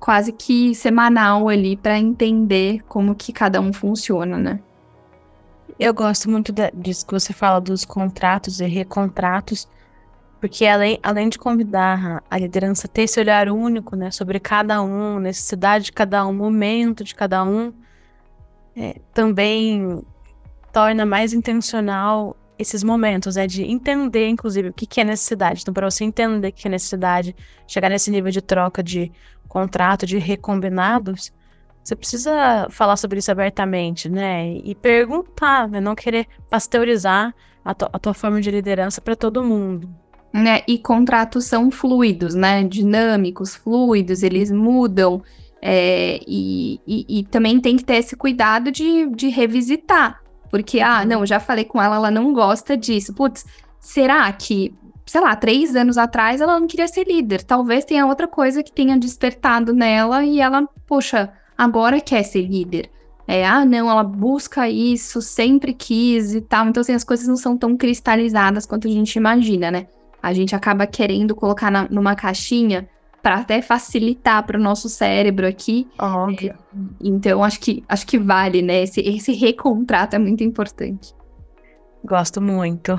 quase 0.00 0.32
que 0.32 0.74
semanal 0.74 1.48
ali 1.48 1.76
para 1.76 1.96
entender 1.96 2.82
como 2.88 3.14
que 3.14 3.32
cada 3.32 3.60
um 3.60 3.72
funciona, 3.72 4.36
né? 4.36 4.60
Eu 5.82 5.94
gosto 5.94 6.28
muito 6.28 6.52
disso 6.74 7.06
que 7.06 7.12
você 7.14 7.32
fala 7.32 7.58
dos 7.58 7.86
contratos 7.86 8.60
e 8.60 8.66
recontratos, 8.66 9.66
porque 10.38 10.66
além, 10.66 11.00
além 11.02 11.30
de 11.30 11.38
convidar 11.38 12.22
a 12.30 12.36
liderança 12.38 12.86
a 12.86 12.90
ter 12.90 13.04
esse 13.04 13.18
olhar 13.18 13.48
único, 13.48 13.96
né, 13.96 14.10
sobre 14.10 14.38
cada 14.38 14.82
um, 14.82 15.18
necessidade 15.18 15.86
de 15.86 15.92
cada 15.92 16.26
um, 16.26 16.34
momento 16.34 17.02
de 17.02 17.14
cada 17.14 17.42
um, 17.42 17.72
é, 18.76 19.00
também 19.14 20.04
torna 20.70 21.06
mais 21.06 21.32
intencional 21.32 22.36
esses 22.58 22.84
momentos, 22.84 23.38
é 23.38 23.46
de 23.46 23.62
entender, 23.62 24.28
inclusive, 24.28 24.68
o 24.68 24.74
que, 24.74 24.84
que 24.84 25.00
é 25.00 25.04
necessidade. 25.04 25.62
Então, 25.62 25.72
para 25.72 25.90
você 25.90 26.04
entender 26.04 26.48
o 26.48 26.52
que 26.52 26.68
é 26.68 26.70
necessidade, 26.70 27.34
chegar 27.66 27.88
nesse 27.88 28.10
nível 28.10 28.30
de 28.30 28.42
troca 28.42 28.82
de 28.82 29.10
contrato, 29.48 30.04
de 30.04 30.18
recombinados, 30.18 31.32
você 31.82 31.96
precisa 31.96 32.66
falar 32.70 32.96
sobre 32.96 33.18
isso 33.18 33.30
abertamente, 33.30 34.08
né? 34.08 34.54
E 34.64 34.74
perguntar, 34.74 35.68
né? 35.68 35.80
Não 35.80 35.94
querer 35.94 36.26
pasteurizar 36.48 37.34
a, 37.64 37.70
a 37.70 37.98
tua 37.98 38.14
forma 38.14 38.40
de 38.40 38.50
liderança 38.50 39.00
para 39.00 39.16
todo 39.16 39.42
mundo. 39.42 39.88
Né? 40.32 40.62
E 40.68 40.78
contratos 40.78 41.46
são 41.46 41.70
fluidos, 41.70 42.34
né? 42.34 42.62
Dinâmicos, 42.62 43.56
fluidos, 43.56 44.22
eles 44.22 44.50
mudam. 44.50 45.22
É, 45.62 46.20
e, 46.26 46.80
e, 46.86 47.18
e, 47.18 47.24
também 47.24 47.60
tem 47.60 47.76
que 47.76 47.84
ter 47.84 47.96
esse 47.96 48.16
cuidado 48.16 48.70
de, 48.70 49.06
de 49.08 49.28
revisitar. 49.28 50.22
Porque, 50.50 50.80
ah, 50.80 51.00
uhum. 51.00 51.06
não, 51.06 51.26
já 51.26 51.38
falei 51.38 51.64
com 51.64 51.80
ela, 51.80 51.96
ela 51.96 52.10
não 52.10 52.32
gosta 52.32 52.76
disso. 52.76 53.12
Putz, 53.12 53.44
será 53.78 54.32
que, 54.32 54.74
sei 55.04 55.20
lá, 55.20 55.34
três 55.36 55.76
anos 55.76 55.98
atrás 55.98 56.40
ela 56.40 56.58
não 56.58 56.66
queria 56.66 56.88
ser 56.88 57.06
líder? 57.06 57.42
Talvez 57.42 57.84
tenha 57.84 58.06
outra 58.06 58.26
coisa 58.26 58.62
que 58.62 58.72
tenha 58.72 58.98
despertado 58.98 59.74
nela 59.74 60.24
e 60.24 60.40
ela, 60.40 60.66
poxa, 60.86 61.32
agora 61.60 62.00
quer 62.00 62.22
ser 62.22 62.46
líder. 62.46 62.88
É, 63.28 63.46
ah, 63.46 63.66
não, 63.66 63.90
ela 63.90 64.02
busca 64.02 64.66
isso, 64.66 65.20
sempre 65.20 65.74
quis 65.74 66.34
e 66.34 66.40
tal. 66.40 66.66
Então, 66.66 66.80
assim, 66.80 66.94
as 66.94 67.04
coisas 67.04 67.28
não 67.28 67.36
são 67.36 67.56
tão 67.56 67.76
cristalizadas 67.76 68.64
quanto 68.64 68.88
a 68.88 68.90
gente 68.90 69.14
imagina, 69.16 69.70
né? 69.70 69.86
A 70.22 70.32
gente 70.32 70.56
acaba 70.56 70.86
querendo 70.86 71.34
colocar 71.34 71.70
na, 71.70 71.86
numa 71.90 72.16
caixinha 72.16 72.88
para 73.22 73.36
até 73.36 73.60
facilitar 73.60 74.44
para 74.46 74.58
o 74.58 74.62
nosso 74.62 74.88
cérebro 74.88 75.46
aqui. 75.46 75.86
Óbvio. 75.98 76.52
É, 76.52 76.78
então, 76.98 77.44
acho 77.44 77.60
que, 77.60 77.84
acho 77.86 78.06
que 78.06 78.18
vale, 78.18 78.62
né? 78.62 78.82
Esse, 78.82 79.00
esse 79.02 79.32
recontrato 79.32 80.16
é 80.16 80.18
muito 80.18 80.42
importante. 80.42 81.14
Gosto 82.02 82.40
muito. 82.40 82.98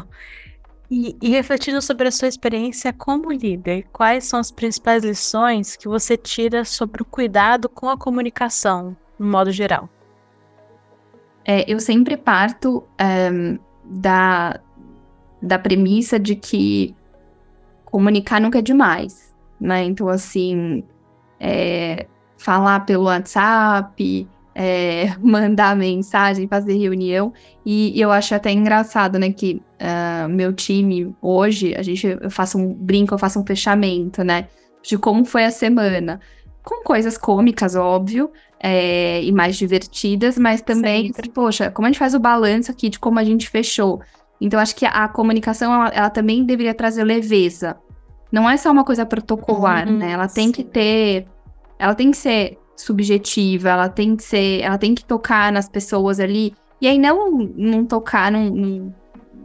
E, 0.93 1.15
e, 1.21 1.30
refletindo 1.30 1.82
sobre 1.82 2.10
a 2.10 2.12
sua 2.12 2.27
experiência 2.27 2.91
como 2.91 3.32
líder, 3.32 3.88
quais 3.93 4.25
são 4.25 4.38
as 4.38 4.51
principais 4.51 5.06
lições 5.06 5.77
que 5.77 5.88
você 5.88 6.17
tira 6.17 6.65
sobre 6.65 7.01
o 7.01 7.06
cuidado 7.06 7.69
com 7.69 7.88
a 7.88 7.97
comunicação, 7.97 8.97
no 9.17 9.25
modo 9.25 9.54
geral? 9.54 9.88
É, 11.45 11.63
eu 11.71 11.80
sempre 11.80 12.17
parto 12.17 12.84
um, 13.01 13.58
da, 13.86 14.60
da 15.41 15.58
premissa 15.58 16.19
de 16.19 16.36
que 16.36 16.93
comunicar 17.86 18.41
nunca 18.41 18.60
é 18.60 18.62
demais, 18.62 19.34
né? 19.62 19.86
Então, 19.86 20.10
assim, 20.10 20.84
é, 21.39 22.06
falar 22.38 22.82
pelo 22.82 23.06
WhatsApp, 23.06 24.27
é, 24.53 25.13
mandar 25.21 25.75
mensagem, 25.75 26.47
fazer 26.47 26.77
reunião. 26.77 27.33
E, 27.65 27.97
e, 27.97 28.01
eu 28.01 28.11
acho 28.11 28.35
até 28.35 28.51
engraçado, 28.51 29.17
né, 29.17 29.31
que 29.31 29.61
uh, 29.81 30.29
meu 30.29 30.53
time 30.53 31.15
hoje, 31.21 31.75
a 31.75 31.81
gente, 31.81 32.07
eu 32.07 32.29
faço 32.29 32.57
um 32.57 32.73
brinco, 32.73 33.13
eu 33.13 33.19
faço 33.19 33.39
um 33.39 33.45
fechamento, 33.45 34.23
né, 34.23 34.47
de 34.83 34.97
como 34.97 35.25
foi 35.25 35.45
a 35.45 35.51
semana. 35.51 36.19
Com 36.63 36.83
coisas 36.83 37.17
cômicas, 37.17 37.75
óbvio, 37.75 38.29
é, 38.59 39.23
e 39.23 39.31
mais 39.31 39.57
divertidas, 39.57 40.37
mas 40.37 40.61
também, 40.61 41.11
poxa, 41.33 41.71
como 41.71 41.87
a 41.87 41.89
gente 41.89 41.97
faz 41.97 42.13
o 42.13 42.19
balanço 42.19 42.69
aqui 42.69 42.89
de 42.89 42.99
como 42.99 43.17
a 43.17 43.23
gente 43.23 43.49
fechou. 43.49 44.01
Então, 44.39 44.59
acho 44.59 44.75
que 44.75 44.85
a, 44.85 44.89
a 44.89 45.07
comunicação, 45.07 45.73
ela, 45.73 45.87
ela, 45.89 46.09
também 46.09 46.43
deveria 46.43 46.73
trazer 46.73 47.03
leveza. 47.03 47.77
Não 48.31 48.49
é 48.49 48.57
só 48.57 48.71
uma 48.71 48.83
coisa 48.83 49.05
protocolar, 49.05 49.87
uhum, 49.87 49.97
né? 49.97 50.11
Ela 50.11 50.27
tem 50.27 50.51
que 50.51 50.63
ter. 50.63 51.27
Ela 51.81 51.95
tem 51.95 52.11
que 52.11 52.17
ser 52.17 52.59
subjetiva, 52.77 53.69
ela 53.69 53.89
tem 53.89 54.15
que 54.15 54.21
ser, 54.21 54.61
ela 54.61 54.77
tem 54.77 54.93
que 54.93 55.03
tocar 55.03 55.51
nas 55.51 55.67
pessoas 55.67 56.19
ali. 56.19 56.53
E 56.79 56.87
aí 56.87 56.99
não, 56.99 57.31
não 57.55 57.83
tocar 57.83 58.31
num, 58.31 58.93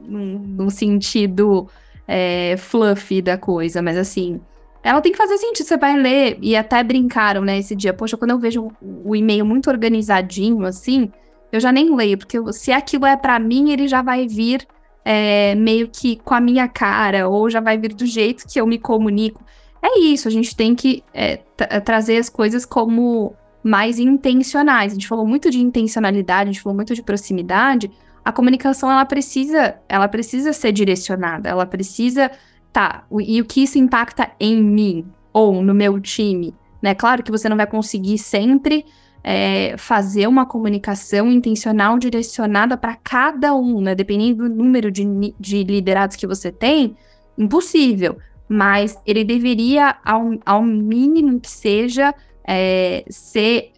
num, 0.07 0.38
num 0.38 0.68
sentido 0.68 1.66
é, 2.07 2.59
fluffy 2.59 3.22
da 3.22 3.38
coisa, 3.38 3.81
mas 3.81 3.96
assim, 3.96 4.38
ela 4.83 5.01
tem 5.01 5.12
que 5.12 5.18
fazer 5.18 5.38
sentido. 5.38 5.66
Você 5.66 5.79
vai 5.79 5.96
ler, 5.96 6.37
e 6.42 6.55
até 6.55 6.85
brincaram, 6.85 7.40
né, 7.40 7.59
esse 7.59 7.75
dia. 7.75 7.94
Poxa, 7.94 8.18
quando 8.18 8.33
eu 8.33 8.38
vejo 8.38 8.70
o 8.83 9.16
e-mail 9.16 9.46
muito 9.46 9.70
organizadinho, 9.70 10.66
assim, 10.66 11.11
eu 11.51 11.59
já 11.59 11.72
nem 11.72 11.96
leio, 11.96 12.18
porque 12.18 12.37
se 12.53 12.70
aquilo 12.70 13.07
é 13.07 13.16
para 13.16 13.38
mim, 13.38 13.70
ele 13.70 13.88
já 13.88 14.03
vai 14.03 14.27
vir 14.27 14.66
é, 15.03 15.55
meio 15.55 15.88
que 15.88 16.16
com 16.16 16.35
a 16.35 16.40
minha 16.40 16.68
cara, 16.68 17.31
ou 17.31 17.49
já 17.49 17.61
vai 17.61 17.79
vir 17.79 17.94
do 17.94 18.05
jeito 18.05 18.46
que 18.46 18.61
eu 18.61 18.66
me 18.66 18.79
comunico 18.79 19.42
é 19.87 19.99
isso, 20.01 20.27
a 20.29 20.31
gente 20.31 20.55
tem 20.55 20.75
que 20.75 21.03
é, 21.14 21.40
é, 21.59 21.81
trazer 21.81 22.16
as 22.16 22.29
coisas 22.29 22.64
como 22.64 23.35
mais 23.62 23.99
intencionais. 23.99 24.92
A 24.92 24.94
gente 24.94 25.09
falou 25.09 25.27
muito 25.27 25.51
de 25.51 25.61
intencionalidade, 25.61 26.51
a 26.51 26.53
gente 26.53 26.62
falou 26.62 26.75
muito 26.75 26.94
de 26.94 27.03
proximidade. 27.03 27.90
A 28.25 28.33
comunicação 28.33 28.90
ela 28.90 29.05
precisa, 29.05 29.77
ela 29.88 30.09
precisa 30.09 30.53
ser 30.53 30.72
direcionada, 30.72 31.49
ela 31.49 31.66
precisa 31.66 32.31
tá, 32.72 33.05
e 33.20 33.40
o 33.40 33.44
que 33.44 33.62
isso 33.62 33.79
impacta 33.79 34.31
em 34.38 34.62
mim 34.62 35.07
ou 35.33 35.62
no 35.62 35.75
meu 35.75 36.01
time, 36.01 36.55
né? 36.81 36.94
Claro 36.94 37.22
que 37.22 37.31
você 37.31 37.49
não 37.49 37.57
vai 37.57 37.66
conseguir 37.66 38.18
sempre 38.18 38.85
é, 39.22 39.77
fazer 39.77 40.27
uma 40.27 40.46
comunicação 40.46 41.31
intencional 41.31 41.99
direcionada 41.99 42.77
para 42.77 42.96
cada 42.96 43.55
um, 43.55 43.81
né? 43.81 43.94
Dependendo 43.94 44.49
do 44.49 44.55
número 44.55 44.90
de, 44.90 45.05
de 45.38 45.64
liderados 45.64 46.16
que 46.16 46.27
você 46.27 46.51
tem, 46.51 46.96
impossível 47.37 48.16
mas 48.49 48.99
ele 49.07 49.25
deveria, 49.25 49.97
ao, 50.05 50.31
ao 50.45 50.63
mínimo 50.63 51.41
que 51.41 51.51
seja, 51.51 52.15
é, 52.47 53.05
ser 53.09 53.73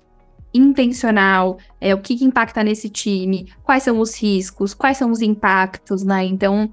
intencional, 0.52 1.58
é, 1.80 1.94
o 1.94 2.00
que, 2.00 2.16
que, 2.16 2.24
impacta 2.24 2.62
nesse 2.62 2.88
time, 2.88 3.52
quais 3.62 3.82
são 3.82 3.98
os 4.00 4.20
riscos, 4.20 4.74
quais 4.74 4.96
são 4.96 5.10
os 5.10 5.20
impactos, 5.20 6.02
né? 6.02 6.24
Então, 6.24 6.72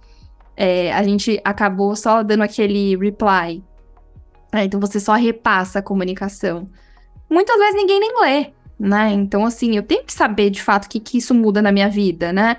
é, 0.56 0.94
a 0.94 1.04
gente 1.04 1.40
acabou 1.44 1.96
só 1.96 2.24
dando 2.24 2.44
aquele 2.44 2.96
reply. 2.98 3.64
Né? 4.54 4.66
Então, 4.66 4.80
você 4.80 5.00
só 5.00 5.14
repassa 5.14 5.80
a 5.80 5.84
comunicação. 5.84 6.70
Muitas 7.30 7.58
vezes 7.58 7.76
ninguém 7.76 8.00
nem 8.00 8.22
lê, 8.22 8.54
né? 8.80 9.12
Então, 9.12 9.46
assim, 9.46 9.76
eu 9.76 9.84
tenho 9.84 10.04
que 10.04 10.14
saber 10.14 10.50
de 10.50 10.62
fato 10.62 10.86
o 10.86 10.90
que, 10.90 11.00
que 11.00 11.18
isso 11.18 11.34
muda 11.34 11.62
na 11.62 11.72
minha 11.72 11.90
vida, 11.90 12.32
né? 12.32 12.58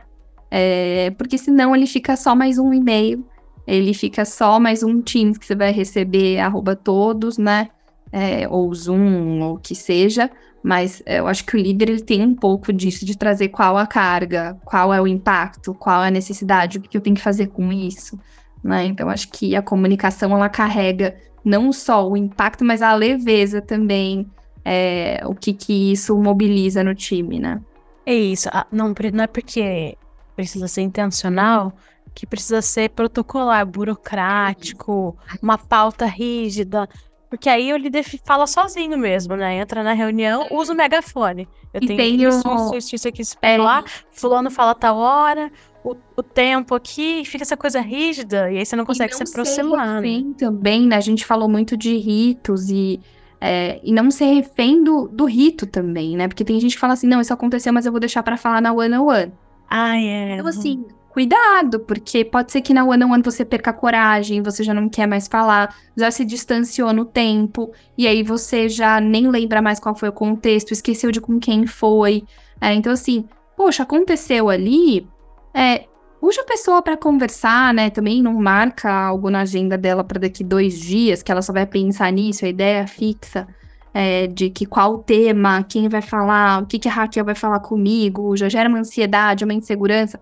É, 0.51 1.11
porque 1.19 1.39
senão 1.39 1.75
ele 1.75 1.87
fica 1.87 2.17
só 2.17 2.35
mais 2.35 2.59
um 2.59 2.73
e-mail 2.73 3.27
ele 3.67 3.93
fica 3.93 4.25
só 4.25 4.61
mais 4.61 4.83
um 4.83 5.03
Teams 5.03 5.39
que 5.39 5.47
você 5.47 5.55
vai 5.55 5.73
receber 5.73 6.39
arroba 6.39 6.77
todos, 6.77 7.37
né? 7.37 7.69
É, 8.13 8.49
ou 8.49 8.73
Zoom, 8.73 9.41
ou 9.41 9.55
o 9.55 9.59
que 9.59 9.75
seja. 9.75 10.31
Mas 10.63 11.03
é, 11.05 11.19
eu 11.19 11.27
acho 11.27 11.45
que 11.45 11.57
o 11.57 11.61
líder 11.61 11.91
ele 11.91 12.01
tem 12.01 12.23
um 12.23 12.35
pouco 12.35 12.73
disso, 12.73 13.05
de 13.05 13.17
trazer 13.17 13.49
qual 13.49 13.77
a 13.77 13.87
carga, 13.87 14.57
qual 14.65 14.93
é 14.93 15.01
o 15.01 15.07
impacto, 15.07 15.75
qual 15.75 16.03
é 16.05 16.09
a 16.09 16.11
necessidade, 16.11 16.79
o 16.79 16.81
que 16.81 16.97
eu 16.97 17.01
tenho 17.01 17.17
que 17.17 17.23
fazer 17.23 17.49
com 17.49 17.73
isso. 17.73 18.19
Né? 18.63 18.87
Então, 18.87 19.09
acho 19.09 19.31
que 19.31 19.55
a 19.55 19.63
comunicação 19.63 20.33
ela 20.33 20.49
carrega 20.49 21.17
não 21.45 21.73
só 21.73 22.09
o 22.09 22.17
impacto, 22.17 22.65
mas 22.65 22.83
a 22.83 22.95
leveza 22.95 23.61
também, 23.61 24.29
é, 24.65 25.21
o 25.25 25.35
que, 25.35 25.53
que 25.53 25.93
isso 25.93 26.17
mobiliza 26.19 26.83
no 26.83 26.95
time, 26.95 27.39
né? 27.39 27.61
É 28.05 28.15
isso. 28.15 28.49
Ah, 28.53 28.67
não, 28.73 28.93
não 29.13 29.25
é 29.25 29.27
porque 29.29 29.97
precisa 30.35 30.67
ser 30.67 30.83
intencional 30.83 31.73
que 32.17 32.27
precisa 32.27 32.63
ser 32.63 32.89
protocolar, 32.89 33.67
burocrático, 33.67 35.15
uma 35.43 35.59
pauta 35.59 36.07
rígida. 36.07 36.89
Porque 37.29 37.47
aí 37.47 37.71
o 37.75 37.77
líder 37.77 38.03
fala 38.25 38.47
sozinho 38.47 38.97
mesmo, 38.97 39.37
né? 39.37 39.59
Entra 39.59 39.83
na 39.83 39.93
reunião, 39.93 40.47
usa 40.51 40.73
o 40.73 40.77
megafone. 40.77 41.47
Eu 41.75 41.81
e 41.83 41.87
tenho 41.89 42.31
isso, 42.31 42.39
isso, 42.39 42.77
isso, 42.77 42.95
isso 42.95 43.09
aqui, 43.09 43.21
isso 43.21 43.37
é. 43.43 43.59
lá. 43.59 43.85
Fulano 44.11 44.51
fala 44.51 44.75
tal 44.75 44.97
hora, 44.97 45.53
o, 45.85 45.95
o 46.17 46.23
tempo 46.23 46.75
aqui, 46.75 47.23
fica 47.27 47.45
essa 47.45 47.57
coisa 47.57 47.83
rígida, 47.83 48.51
e 48.51 48.59
aí 48.59 48.65
você 48.65 48.75
não 48.77 48.87
consegue 48.87 49.13
não 49.13 49.19
se 49.19 49.31
aproximar. 49.31 49.87
Ser 49.87 49.95
refém 49.97 50.33
também, 50.33 50.87
né? 50.87 50.97
A 50.97 51.01
gente 51.01 51.23
falou 51.27 51.51
muito 51.51 51.77
de 51.77 51.99
ritos 51.99 52.71
e. 52.71 52.99
É, 53.39 53.79
e 53.85 53.93
não 53.93 54.11
ser 54.11 54.33
refém 54.33 54.83
do, 54.83 55.07
do 55.09 55.27
rito 55.27 55.67
também, 55.67 56.17
né? 56.17 56.27
Porque 56.27 56.43
tem 56.43 56.59
gente 56.59 56.77
que 56.77 56.81
fala 56.81 56.95
assim, 56.95 57.07
não, 57.07 57.21
isso 57.21 57.35
aconteceu, 57.35 57.71
mas 57.75 57.85
eu 57.85 57.93
vou 57.93 58.01
deixar 58.01 58.23
para 58.23 58.39
falar 58.39 58.63
na 58.63 58.73
one 58.73 58.97
on 58.97 59.05
one. 59.05 59.33
Ah, 59.69 59.99
é. 59.99 60.35
Então, 60.35 60.47
assim, 60.47 60.87
cuidado, 61.17 61.81
porque 61.81 62.27
pode 62.27 62.53
ser 62.53 62.61
que 62.61 62.75
na 62.75 62.85
one 62.85 63.03
on 63.03 63.11
one 63.11 63.23
você 63.23 63.43
perca 63.43 63.71
a 63.71 63.73
coragem, 63.73 64.43
você 64.43 64.63
já 64.63 64.75
não 64.75 64.87
quer 64.87 65.07
mais 65.07 65.27
falar, 65.27 65.75
já 65.97 66.11
se 66.11 66.27
distanciou 66.27 66.93
no 66.93 67.07
tempo, 67.07 67.73
e 67.97 68.07
aí 68.07 68.23
você 68.23 68.69
já 68.69 69.01
nem 69.01 69.27
lembra 69.27 69.63
mais 69.63 69.81
qual 69.81 69.95
foi 69.95 70.11
o 70.11 70.13
contexto, 70.13 70.73
esqueceu 70.73 71.11
de 71.11 71.19
com 71.19 71.41
quem 71.41 71.67
foi. 71.67 72.23
É, 72.61 72.75
então, 72.75 72.93
assim, 72.93 73.25
poxa, 73.57 73.83
aconteceu 73.83 74.51
ali, 74.51 75.09
é, 75.55 75.87
puxa 76.21 76.43
a 76.43 76.45
pessoa 76.45 76.83
para 76.83 76.99
conversar, 76.99 77.73
né? 77.73 77.89
Também 77.89 78.23
não 78.23 78.35
marca 78.35 78.93
algo 78.93 79.31
na 79.31 79.41
agenda 79.41 79.79
dela 79.79 80.05
para 80.05 80.21
daqui 80.21 80.45
dois 80.45 80.79
dias, 80.79 81.23
que 81.23 81.33
ela 81.33 81.41
só 81.41 81.51
vai 81.51 81.65
pensar 81.65 82.13
nisso, 82.13 82.45
a 82.45 82.49
ideia 82.49 82.87
fixa. 82.87 83.49
É, 83.95 84.27
de 84.27 84.51
que 84.51 84.67
qual 84.67 84.97
o 84.97 84.99
tema, 84.99 85.63
quem 85.63 85.89
vai 85.89 86.03
falar, 86.03 86.63
o 86.63 86.67
que, 86.67 86.79
que 86.79 86.87
a 86.87 86.93
Raquel 86.93 87.25
vai 87.25 87.35
falar 87.35 87.61
comigo, 87.61 88.37
já 88.37 88.47
gera 88.47 88.69
uma 88.69 88.81
ansiedade, 88.81 89.45
uma 89.45 89.55
insegurança. 89.55 90.21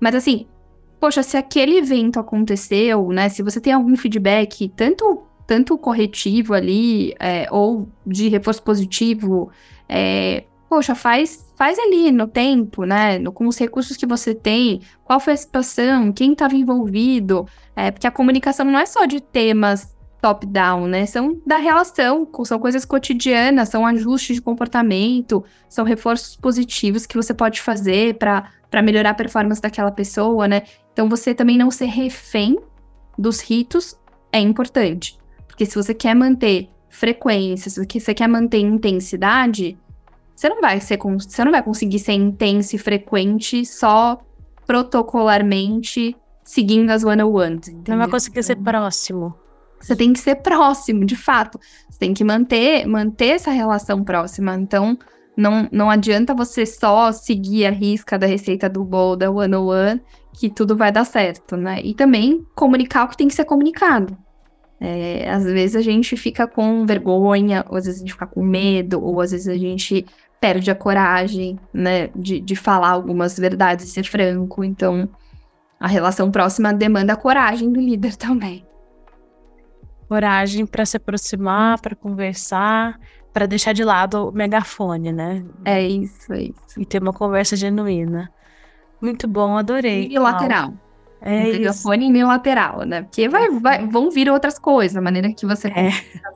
Mas 0.00 0.14
assim, 0.14 0.46
poxa, 1.00 1.22
se 1.22 1.36
aquele 1.36 1.78
evento 1.78 2.18
aconteceu, 2.18 3.08
né? 3.08 3.28
Se 3.28 3.42
você 3.42 3.60
tem 3.60 3.72
algum 3.72 3.96
feedback, 3.96 4.68
tanto, 4.76 5.22
tanto 5.46 5.78
corretivo 5.78 6.54
ali, 6.54 7.14
é, 7.18 7.48
ou 7.50 7.88
de 8.06 8.28
reforço 8.28 8.62
positivo, 8.62 9.50
é, 9.88 10.44
poxa, 10.68 10.94
faz, 10.94 11.50
faz 11.56 11.78
ali 11.78 12.10
no 12.10 12.26
tempo, 12.26 12.84
né? 12.84 13.18
No, 13.18 13.32
com 13.32 13.46
os 13.46 13.58
recursos 13.58 13.96
que 13.96 14.06
você 14.06 14.34
tem, 14.34 14.80
qual 15.04 15.20
foi 15.20 15.32
a 15.34 15.36
situação, 15.36 16.12
quem 16.12 16.32
estava 16.32 16.54
envolvido. 16.54 17.46
É, 17.74 17.90
porque 17.90 18.06
a 18.06 18.10
comunicação 18.10 18.66
não 18.66 18.78
é 18.78 18.86
só 18.86 19.04
de 19.06 19.20
temas 19.20 19.95
top-down, 20.20 20.86
né? 20.86 21.06
São 21.06 21.40
da 21.46 21.56
relação, 21.56 22.28
são 22.44 22.58
coisas 22.58 22.84
cotidianas, 22.84 23.68
são 23.68 23.86
ajustes 23.86 24.36
de 24.36 24.42
comportamento, 24.42 25.44
são 25.68 25.84
reforços 25.84 26.36
positivos 26.36 27.06
que 27.06 27.16
você 27.16 27.32
pode 27.34 27.60
fazer 27.60 28.16
para 28.18 28.82
melhorar 28.82 29.10
a 29.10 29.14
performance 29.14 29.60
daquela 29.60 29.90
pessoa, 29.90 30.48
né? 30.48 30.62
Então, 30.92 31.08
você 31.08 31.34
também 31.34 31.58
não 31.58 31.70
ser 31.70 31.86
refém 31.86 32.58
dos 33.18 33.40
ritos 33.40 33.98
é 34.32 34.40
importante. 34.40 35.18
Porque 35.46 35.64
se 35.64 35.74
você 35.74 35.94
quer 35.94 36.14
manter 36.14 36.68
frequência, 36.88 37.70
se 37.70 37.84
você 37.88 38.14
quer 38.14 38.28
manter 38.28 38.58
intensidade, 38.58 39.78
você 40.34 40.48
não 40.48 40.60
vai 40.60 40.80
ser 40.80 40.98
você 40.98 41.44
não 41.44 41.52
vai 41.52 41.62
conseguir 41.62 41.98
ser 41.98 42.12
intenso 42.12 42.76
e 42.76 42.78
frequente 42.78 43.64
só 43.64 44.18
protocolarmente 44.66 46.16
seguindo 46.44 46.90
as 46.90 47.04
one-on-ones. 47.04 47.74
Não 47.88 47.98
vai 47.98 48.08
conseguir 48.08 48.42
ser 48.42 48.56
próximo. 48.56 49.34
Você 49.86 49.94
tem 49.94 50.12
que 50.12 50.18
ser 50.18 50.34
próximo, 50.36 51.04
de 51.04 51.14
fato. 51.14 51.60
Você 51.88 51.98
tem 52.00 52.12
que 52.12 52.24
manter, 52.24 52.84
manter 52.86 53.28
essa 53.28 53.52
relação 53.52 54.02
próxima. 54.02 54.56
Então, 54.56 54.98
não, 55.36 55.68
não 55.70 55.88
adianta 55.88 56.34
você 56.34 56.66
só 56.66 57.12
seguir 57.12 57.66
a 57.66 57.70
risca 57.70 58.18
da 58.18 58.26
receita 58.26 58.68
do 58.68 58.82
bolo 58.82 59.14
da 59.14 59.30
one-on-one, 59.30 60.02
que 60.32 60.50
tudo 60.50 60.76
vai 60.76 60.90
dar 60.90 61.04
certo, 61.04 61.56
né? 61.56 61.80
E 61.84 61.94
também 61.94 62.44
comunicar 62.56 63.04
o 63.04 63.08
que 63.08 63.16
tem 63.16 63.28
que 63.28 63.34
ser 63.34 63.44
comunicado. 63.44 64.18
É, 64.80 65.30
às 65.30 65.44
vezes 65.44 65.76
a 65.76 65.80
gente 65.80 66.16
fica 66.16 66.48
com 66.48 66.84
vergonha, 66.84 67.64
ou 67.68 67.76
às 67.76 67.84
vezes 67.84 68.00
a 68.00 68.02
gente 68.02 68.12
fica 68.12 68.26
com 68.26 68.42
medo, 68.42 69.00
ou 69.00 69.20
às 69.20 69.30
vezes 69.30 69.46
a 69.46 69.56
gente 69.56 70.04
perde 70.40 70.68
a 70.68 70.74
coragem, 70.74 71.60
né, 71.72 72.08
de, 72.08 72.40
de 72.40 72.56
falar 72.56 72.90
algumas 72.90 73.38
verdades 73.38 73.86
e 73.86 73.90
ser 73.90 74.04
franco. 74.04 74.64
Então, 74.64 75.08
a 75.78 75.86
relação 75.86 76.28
próxima 76.28 76.74
demanda 76.74 77.12
a 77.12 77.16
coragem 77.16 77.72
do 77.72 77.80
líder 77.80 78.16
também. 78.18 78.65
Coragem 80.08 80.64
para 80.66 80.86
se 80.86 80.96
aproximar, 80.96 81.80
para 81.80 81.96
conversar, 81.96 82.98
para 83.32 83.46
deixar 83.46 83.72
de 83.72 83.84
lado 83.84 84.28
o 84.28 84.32
megafone, 84.32 85.12
né? 85.12 85.44
É 85.64 85.82
isso, 85.82 86.32
é 86.32 86.44
isso. 86.44 86.78
E 86.78 86.86
ter 86.86 87.02
uma 87.02 87.12
conversa 87.12 87.56
genuína. 87.56 88.30
Muito 89.00 89.28
bom, 89.28 89.56
adorei. 89.56 90.06
Unilateral. 90.06 90.74
É 91.20 91.30
um 91.30 91.42
megafone 91.52 92.06
unilateral, 92.06 92.82
né? 92.84 93.02
Porque 93.02 93.28
vai, 93.28 93.50
vai, 93.50 93.86
vão 93.86 94.10
vir 94.10 94.30
outras 94.30 94.58
coisas, 94.58 94.96
a 94.96 95.00
maneira 95.00 95.32
que 95.32 95.44
você 95.44 95.68
é. 95.68 95.90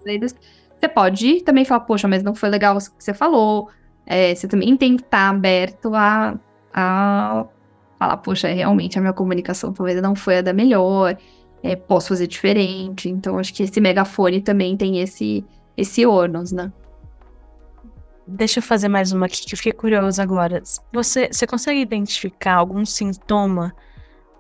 vezes. 0.05 0.35
Você 0.79 0.89
pode 0.89 1.43
também 1.43 1.65
falar, 1.65 1.81
poxa, 1.81 2.09
mas 2.09 2.23
não 2.23 2.35
foi 2.35 2.49
legal 2.49 2.77
o 2.77 2.79
que 2.79 2.91
você 2.99 3.13
falou, 3.13 3.69
é, 4.07 4.35
você 4.35 4.49
também 4.49 4.77
tem 4.77 4.97
que 4.97 5.03
estar 5.03 5.27
tá 5.27 5.29
aberto 5.29 5.95
a, 5.95 6.35
a 6.73 7.45
falar, 7.99 8.17
poxa, 8.17 8.49
realmente 8.49 8.99
a 8.99 9.01
minha 9.01 9.13
comunicação 9.13 9.73
talvez 9.73 10.01
não 10.01 10.15
foi 10.15 10.39
a 10.39 10.43
da 10.43 10.53
melhor, 10.53 11.17
é, 11.63 11.77
posso 11.77 12.09
fazer 12.09 12.27
diferente. 12.27 13.09
Então, 13.09 13.39
acho 13.39 13.53
que 13.53 13.63
esse 13.63 13.81
megafone 13.81 14.41
também 14.41 14.77
tem 14.77 15.01
esse, 15.01 15.45
esse 15.77 16.07
ônus, 16.07 16.53
né? 16.53 16.73
Deixa 18.27 18.61
eu 18.61 18.63
fazer 18.63 18.89
mais 18.89 19.11
uma 19.13 19.27
aqui 19.27 19.45
que 19.45 19.55
eu 19.55 19.57
fiquei 19.57 19.73
curiosa 19.73 20.23
agora. 20.23 20.63
Você, 20.93 21.29
você 21.33 21.47
consegue 21.47 21.81
identificar 21.81 22.55
algum 22.55 22.85
sintoma 22.85 23.75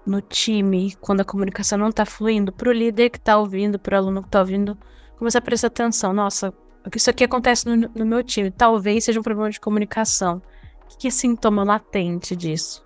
no 0.07 0.21
time 0.21 0.95
quando 1.01 1.21
a 1.21 1.25
comunicação 1.25 1.77
não 1.77 1.89
está 1.89 2.07
fluindo? 2.07 2.53
Para 2.53 2.69
o 2.69 2.73
líder 2.73 3.11
que 3.11 3.19
está 3.19 3.37
ouvindo, 3.37 3.79
para 3.79 3.97
o 3.97 3.99
aluno 3.99 4.23
que 4.23 4.29
está 4.29 4.41
ouvindo, 4.41 4.79
começar 5.19 5.41
a 5.41 5.43
prestar 5.43 5.67
atenção. 5.67 6.13
Nossa, 6.13 6.55
isso 6.95 7.11
aqui 7.11 7.25
acontece 7.25 7.69
no, 7.69 7.91
no 7.95 8.07
meu 8.07 8.23
time. 8.23 8.51
Talvez 8.51 9.05
seja 9.05 9.19
um 9.19 9.25
problema 9.25 9.51
de 9.51 9.61
comunicação. 9.61 10.41
O 10.85 10.97
que 10.97 11.09
é 11.09 11.11
sintoma 11.11 11.65
latente 11.65 12.37
disso? 12.37 12.85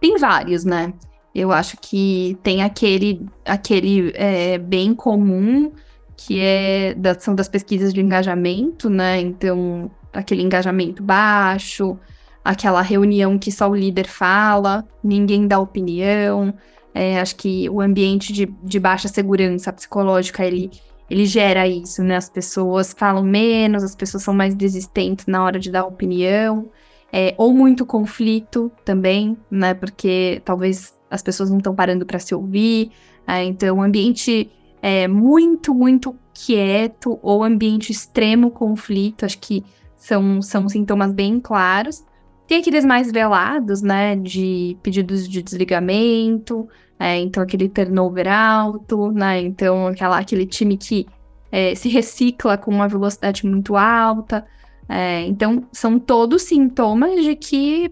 Tem 0.00 0.18
vários, 0.18 0.64
né? 0.64 0.92
Eu 1.38 1.52
acho 1.52 1.76
que 1.76 2.38
tem 2.42 2.62
aquele, 2.62 3.26
aquele 3.44 4.10
é, 4.14 4.56
bem 4.56 4.94
comum, 4.94 5.70
que 6.16 6.40
é 6.40 6.94
da, 6.94 7.12
são 7.18 7.34
das 7.34 7.46
pesquisas 7.46 7.92
de 7.92 8.00
engajamento, 8.00 8.88
né? 8.88 9.20
Então, 9.20 9.90
aquele 10.14 10.40
engajamento 10.40 11.02
baixo, 11.02 11.98
aquela 12.42 12.80
reunião 12.80 13.38
que 13.38 13.52
só 13.52 13.68
o 13.68 13.76
líder 13.76 14.06
fala, 14.06 14.82
ninguém 15.04 15.46
dá 15.46 15.58
opinião. 15.58 16.54
É, 16.94 17.20
acho 17.20 17.36
que 17.36 17.68
o 17.68 17.82
ambiente 17.82 18.32
de, 18.32 18.46
de 18.62 18.80
baixa 18.80 19.06
segurança 19.06 19.70
psicológica, 19.70 20.42
ele 20.42 20.70
ele 21.08 21.26
gera 21.26 21.68
isso, 21.68 22.02
né? 22.02 22.16
As 22.16 22.30
pessoas 22.30 22.94
falam 22.96 23.22
menos, 23.22 23.84
as 23.84 23.94
pessoas 23.94 24.22
são 24.22 24.32
mais 24.32 24.54
desistentes 24.54 25.26
na 25.26 25.44
hora 25.44 25.58
de 25.58 25.70
dar 25.70 25.84
opinião, 25.84 26.70
é, 27.12 27.34
ou 27.36 27.52
muito 27.52 27.84
conflito 27.84 28.72
também, 28.84 29.36
né? 29.50 29.74
Porque 29.74 30.40
talvez 30.44 30.95
as 31.10 31.22
pessoas 31.22 31.50
não 31.50 31.58
estão 31.58 31.74
parando 31.74 32.04
para 32.04 32.18
se 32.18 32.34
ouvir. 32.34 32.90
É, 33.26 33.44
então, 33.44 33.82
ambiente 33.82 34.50
é, 34.82 35.08
muito, 35.08 35.74
muito 35.74 36.14
quieto 36.32 37.18
ou 37.22 37.42
ambiente 37.42 37.90
extremo 37.90 38.50
conflito, 38.50 39.24
acho 39.24 39.38
que 39.38 39.64
são, 39.96 40.42
são 40.42 40.68
sintomas 40.68 41.12
bem 41.12 41.40
claros. 41.40 42.04
Tem 42.46 42.60
aqueles 42.60 42.84
mais 42.84 43.10
velados, 43.10 43.82
né, 43.82 44.14
de 44.14 44.76
pedidos 44.82 45.28
de 45.28 45.42
desligamento, 45.42 46.68
é, 46.98 47.18
então 47.18 47.42
aquele 47.42 47.68
turnover 47.68 48.28
alto, 48.28 49.10
né, 49.10 49.40
então 49.40 49.88
aquela, 49.88 50.18
aquele 50.18 50.46
time 50.46 50.76
que 50.76 51.06
é, 51.50 51.74
se 51.74 51.88
recicla 51.88 52.56
com 52.56 52.70
uma 52.70 52.86
velocidade 52.86 53.44
muito 53.46 53.76
alta. 53.76 54.46
É, 54.88 55.22
então, 55.22 55.64
são 55.72 55.98
todos 55.98 56.42
sintomas 56.42 57.24
de 57.24 57.34
que 57.34 57.90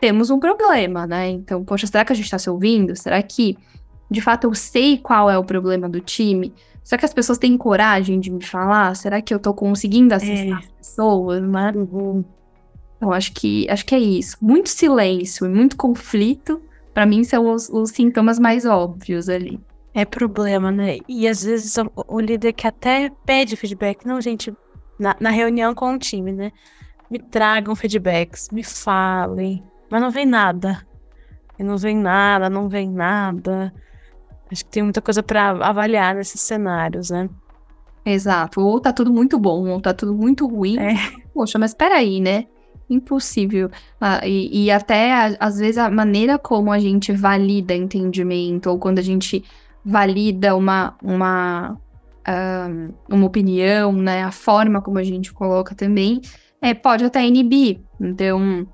temos 0.00 0.30
um 0.30 0.38
problema, 0.38 1.06
né? 1.06 1.28
Então, 1.30 1.64
poxa, 1.64 1.86
será 1.86 2.04
que 2.04 2.12
a 2.12 2.16
gente 2.16 2.26
está 2.26 2.38
se 2.38 2.48
ouvindo? 2.48 2.94
Será 2.96 3.22
que, 3.22 3.56
de 4.10 4.20
fato, 4.20 4.44
eu 4.44 4.54
sei 4.54 4.98
qual 4.98 5.30
é 5.30 5.36
o 5.38 5.44
problema 5.44 5.88
do 5.88 6.00
time? 6.00 6.54
Será 6.82 6.98
que 6.98 7.04
as 7.04 7.12
pessoas 7.12 7.38
têm 7.38 7.56
coragem 7.56 8.18
de 8.18 8.30
me 8.30 8.42
falar? 8.42 8.94
Será 8.96 9.20
que 9.20 9.34
eu 9.34 9.36
estou 9.36 9.52
conseguindo 9.52 10.14
acessar 10.14 10.46
é. 10.46 10.52
as 10.52 10.66
pessoas? 10.66 11.42
Né? 11.42 11.72
Uhum. 11.74 12.24
Então, 12.96 13.12
acho 13.12 13.32
que, 13.32 13.68
acho 13.68 13.84
que 13.84 13.94
é 13.94 13.98
isso. 13.98 14.36
Muito 14.40 14.68
silêncio 14.68 15.46
e 15.46 15.48
muito 15.48 15.76
conflito, 15.76 16.62
para 16.94 17.06
mim, 17.06 17.22
são 17.24 17.52
os, 17.52 17.68
os, 17.68 17.90
sintomas 17.90 18.38
mais 18.38 18.64
óbvios 18.64 19.28
ali. 19.28 19.60
É 19.94 20.04
problema, 20.04 20.70
né? 20.70 20.98
E 21.08 21.28
às 21.28 21.42
vezes 21.42 21.76
o, 21.76 21.90
o 22.06 22.20
líder 22.20 22.52
que 22.52 22.66
até 22.66 23.10
pede 23.24 23.56
feedback, 23.56 24.04
não, 24.04 24.20
gente, 24.20 24.52
na, 24.98 25.16
na, 25.20 25.30
reunião 25.30 25.74
com 25.74 25.94
o 25.94 25.98
time, 25.98 26.32
né? 26.32 26.52
Me 27.10 27.18
tragam 27.18 27.74
feedbacks, 27.76 28.48
me 28.50 28.64
falem, 28.64 29.62
mas 29.90 30.00
não 30.00 30.10
vem 30.10 30.26
nada. 30.26 30.86
E 31.58 31.62
não 31.62 31.76
vem 31.76 31.96
nada, 31.96 32.48
não 32.48 32.68
vem 32.68 32.90
nada. 32.90 33.72
Acho 34.50 34.64
que 34.64 34.70
tem 34.70 34.82
muita 34.82 35.02
coisa 35.02 35.22
para 35.22 35.50
avaliar 35.50 36.14
nesses 36.14 36.40
cenários, 36.40 37.10
né? 37.10 37.28
Exato. 38.04 38.60
Ou 38.60 38.80
tá 38.80 38.92
tudo 38.92 39.12
muito 39.12 39.38
bom, 39.38 39.68
ou 39.68 39.80
tá 39.80 39.92
tudo 39.92 40.14
muito 40.14 40.46
ruim. 40.46 40.78
É. 40.78 40.94
Poxa, 41.34 41.58
mas 41.58 41.74
peraí, 41.74 42.20
né? 42.20 42.46
impossível. 42.88 43.70
Ah, 44.00 44.26
e, 44.26 44.64
e, 44.64 44.70
até, 44.70 45.36
às 45.38 45.58
vezes, 45.58 45.78
a 45.78 45.90
maneira 45.90 46.38
como 46.38 46.72
a 46.72 46.78
gente 46.78 47.12
valida 47.12 47.74
entendimento, 47.74 48.70
ou 48.70 48.78
quando 48.78 48.98
a 48.98 49.02
gente 49.02 49.44
valida 49.84 50.56
uma, 50.56 50.96
uma, 51.02 51.78
uh, 52.26 52.94
uma 53.08 53.26
opinião, 53.26 53.92
né? 53.92 54.22
A 54.22 54.32
forma 54.32 54.80
como 54.80 54.98
a 54.98 55.04
gente 55.04 55.32
coloca 55.32 55.74
também, 55.74 56.20
é, 56.60 56.74
pode 56.74 57.04
até 57.04 57.24
inibir. 57.26 57.80
Então, 58.00 58.66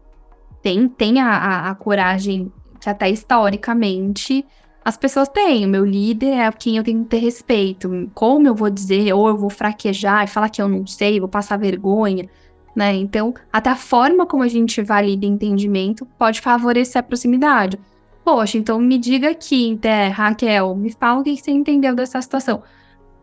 tem, 0.64 0.88
tem 0.88 1.20
a, 1.20 1.28
a, 1.28 1.70
a 1.70 1.74
coragem 1.76 2.52
que 2.80 2.90
até 2.90 3.08
historicamente 3.08 4.44
as 4.84 4.96
pessoas 4.96 5.28
têm. 5.28 5.64
O 5.64 5.68
meu 5.68 5.84
líder 5.84 6.32
é 6.32 6.50
quem 6.50 6.76
eu 6.76 6.82
tenho 6.82 7.04
que 7.04 7.10
ter 7.10 7.18
respeito. 7.18 8.10
Como 8.12 8.48
eu 8.48 8.54
vou 8.54 8.68
dizer, 8.68 9.12
ou 9.12 9.28
eu 9.28 9.36
vou 9.36 9.48
fraquejar 9.48 10.24
e 10.24 10.26
falar 10.26 10.48
que 10.48 10.60
eu 10.60 10.68
não 10.68 10.84
sei, 10.86 11.20
vou 11.20 11.28
passar 11.28 11.56
vergonha 11.56 12.28
né? 12.74 12.94
Então, 12.94 13.32
até 13.52 13.70
a 13.70 13.76
forma 13.76 14.26
como 14.26 14.42
a 14.42 14.48
gente 14.48 14.82
valida 14.82 15.24
entendimento 15.24 16.04
pode 16.18 16.40
favorecer 16.40 17.00
a 17.00 17.02
proximidade. 17.02 17.78
Poxa, 18.24 18.58
então 18.58 18.78
me 18.80 18.98
diga 18.98 19.30
aqui, 19.30 19.78
né, 19.82 20.08
Raquel, 20.08 20.74
me 20.74 20.90
fala 20.90 21.20
o 21.20 21.24
que 21.24 21.36
você 21.36 21.50
entendeu 21.50 21.94
dessa 21.94 22.20
situação. 22.20 22.62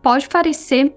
Pode 0.02 0.30
parecer, 0.30 0.96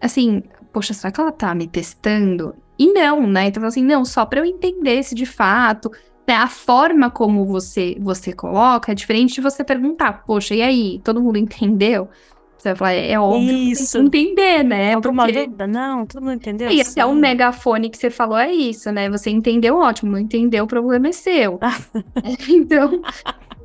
assim, 0.00 0.42
poxa, 0.72 0.92
será 0.92 1.10
que 1.12 1.20
ela 1.20 1.32
tá 1.32 1.54
me 1.54 1.66
testando? 1.66 2.54
E 2.80 2.90
não, 2.94 3.26
né? 3.26 3.48
Então, 3.48 3.62
assim, 3.66 3.84
não, 3.84 4.06
só 4.06 4.24
para 4.24 4.40
eu 4.40 4.44
entender 4.46 5.02
se 5.02 5.14
de 5.14 5.26
fato 5.26 5.90
né, 6.26 6.34
a 6.34 6.46
forma 6.46 7.10
como 7.10 7.44
você 7.44 7.94
você 8.00 8.32
coloca 8.32 8.90
é 8.90 8.94
diferente 8.94 9.34
de 9.34 9.42
você 9.42 9.62
perguntar, 9.62 10.24
poxa, 10.24 10.54
e 10.54 10.62
aí, 10.62 10.98
todo 11.04 11.20
mundo 11.20 11.36
entendeu? 11.38 12.08
Você 12.56 12.70
vai 12.70 12.76
falar, 12.76 12.92
é 12.92 13.20
óbvio 13.20 13.54
isso. 13.54 13.98
entender, 13.98 14.62
né? 14.62 14.94
Alguma 14.94 15.24
Porque... 15.24 15.44
dúvida? 15.44 15.66
Não, 15.66 16.06
todo 16.06 16.22
mundo 16.22 16.34
entendeu. 16.34 16.70
E 16.70 16.80
até 16.80 17.04
o 17.04 17.14
megafone 17.14 17.90
que 17.90 17.98
você 17.98 18.08
falou 18.08 18.38
é 18.38 18.50
isso, 18.50 18.90
né? 18.90 19.10
Você 19.10 19.28
entendeu, 19.28 19.76
ótimo. 19.76 20.12
Não 20.12 20.18
entendeu, 20.18 20.64
o 20.64 20.66
problema 20.66 21.08
é 21.08 21.12
seu. 21.12 21.58
então, 22.48 23.02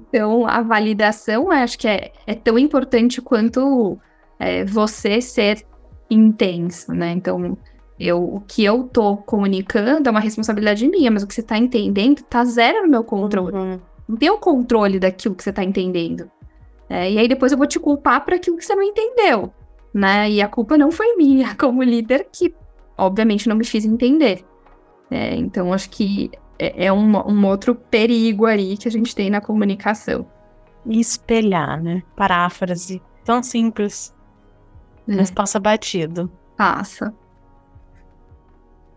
então, 0.09 0.45
a 0.45 0.61
validação, 0.61 1.51
acho 1.51 1.77
que 1.77 1.87
é, 1.87 2.11
é 2.27 2.35
tão 2.35 2.57
importante 2.59 3.21
quanto 3.21 3.97
é, 4.39 4.65
você 4.65 5.21
ser 5.21 5.65
intenso, 6.09 6.93
né? 6.93 7.11
Então, 7.11 7.57
Eu, 7.99 8.21
o 8.21 8.41
que 8.41 8.63
eu 8.63 8.83
tô 8.83 9.17
comunicando 9.17 10.07
é 10.07 10.11
uma 10.11 10.19
responsabilidade 10.19 10.87
minha, 10.87 11.09
mas 11.09 11.23
o 11.23 11.27
que 11.27 11.33
você 11.33 11.43
tá 11.43 11.57
entendendo 11.57 12.21
tá 12.23 12.43
zero 12.43 12.83
no 12.83 12.89
meu 12.89 13.03
controle. 13.03 13.55
Uhum. 13.55 13.79
Não 14.07 14.17
tem 14.17 14.29
o 14.29 14.37
controle 14.37 14.99
daquilo 14.99 15.33
que 15.35 15.43
você 15.43 15.53
tá 15.53 15.63
entendendo. 15.63 16.29
É, 16.89 17.11
e 17.11 17.17
aí 17.17 17.27
depois 17.27 17.51
eu 17.51 17.57
vou 17.57 17.65
te 17.65 17.79
culpar 17.79 18.23
por 18.23 18.33
aquilo 18.33 18.57
que 18.57 18.65
você 18.65 18.75
não 18.75 18.83
entendeu, 18.83 19.51
né? 19.93 20.29
E 20.29 20.41
a 20.41 20.47
culpa 20.47 20.77
não 20.77 20.91
foi 20.91 21.15
minha 21.17 21.55
como 21.55 21.81
líder, 21.81 22.27
que 22.31 22.53
obviamente 22.97 23.47
não 23.49 23.55
me 23.55 23.65
fiz 23.65 23.85
entender. 23.85 24.45
É, 25.09 25.35
então 25.35 25.73
acho 25.73 25.89
que 25.89 26.29
é, 26.59 26.85
é 26.87 26.93
um, 26.93 27.15
um 27.27 27.45
outro 27.47 27.75
perigo 27.75 28.45
aí 28.45 28.77
que 28.77 28.87
a 28.87 28.91
gente 28.91 29.15
tem 29.15 29.29
na 29.29 29.41
comunicação. 29.41 30.27
E 30.85 30.99
espelhar, 30.99 31.81
né? 31.81 32.03
Paráfrase. 32.15 33.01
Tão 33.23 33.41
simples, 33.41 34.13
É. 35.07 35.15
mas 35.15 35.31
passa 35.31 35.59
batido. 35.59 36.31
Passa. 36.55 37.11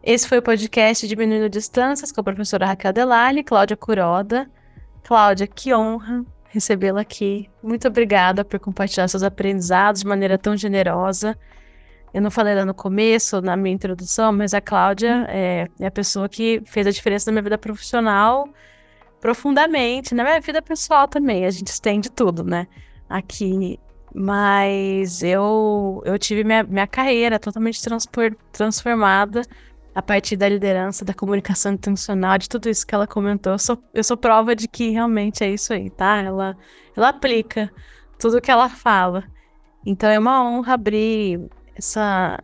Esse 0.09 0.27
foi 0.27 0.39
o 0.39 0.43
podcast 0.43 1.07
Diminuindo 1.07 1.51
Distâncias 1.51 2.11
com 2.11 2.23
a 2.23 2.25
professora 2.25 2.65
Raquel 2.65 2.95
Delali, 2.95 3.45
Cláudia 3.45 3.77
Curoda. 3.77 4.51
Cláudia, 5.05 5.47
que 5.47 5.75
honra 5.75 6.25
recebê-la 6.49 7.03
aqui. 7.03 7.47
Muito 7.63 7.87
obrigada 7.87 8.43
por 8.43 8.59
compartilhar 8.59 9.07
seus 9.07 9.23
aprendizados 9.23 10.01
de 10.01 10.07
maneira 10.07 10.39
tão 10.39 10.57
generosa. 10.57 11.39
Eu 12.15 12.23
não 12.23 12.31
falei 12.31 12.55
lá 12.55 12.65
no 12.65 12.73
começo, 12.73 13.43
na 13.43 13.55
minha 13.55 13.75
introdução, 13.75 14.33
mas 14.33 14.55
a 14.55 14.63
Cláudia 14.63 15.27
é, 15.29 15.69
é 15.79 15.87
a 15.87 15.91
pessoa 15.91 16.27
que 16.27 16.63
fez 16.65 16.87
a 16.87 16.91
diferença 16.91 17.31
na 17.31 17.33
minha 17.35 17.43
vida 17.43 17.59
profissional 17.59 18.49
profundamente, 19.21 20.15
na 20.15 20.25
minha 20.25 20.41
vida 20.41 20.63
pessoal 20.63 21.07
também. 21.07 21.45
A 21.45 21.51
gente 21.51 21.69
estende 21.69 22.11
tudo, 22.11 22.43
né? 22.43 22.67
Aqui. 23.11 23.79
Mas 24.15 25.23
eu, 25.23 26.03
eu 26.07 26.19
tive 26.19 26.45
minha, 26.45 26.63
minha 26.63 26.87
carreira 26.87 27.39
totalmente 27.39 27.83
transpor, 27.83 28.35
transformada 28.51 29.43
a 29.95 30.03
partir 30.03 30.36
da 30.36 30.49
liderança, 30.49 31.05
da 31.05 31.14
comunicação 31.14 31.72
intencional, 31.72 32.39
de 32.39 32.49
tudo 32.49 32.68
isso 32.68 32.86
que 32.86 32.95
ela 32.95 33.07
comentou. 33.07 33.53
Eu 33.53 33.59
sou, 33.59 33.82
eu 33.93 34.05
sou 34.05 34.16
prova 34.16 34.55
de 34.55 34.68
que 34.68 34.91
realmente 34.91 35.43
é 35.43 35.51
isso 35.51 35.72
aí, 35.72 35.91
tá? 35.91 36.22
Ela, 36.22 36.57
ela 36.97 37.09
aplica 37.09 37.70
tudo 38.18 38.41
que 38.41 38.51
ela 38.51 38.68
fala. 38.68 39.24
Então 39.84 40.09
é 40.09 40.18
uma 40.18 40.45
honra 40.45 40.74
abrir 40.74 41.41
essa, 41.74 42.39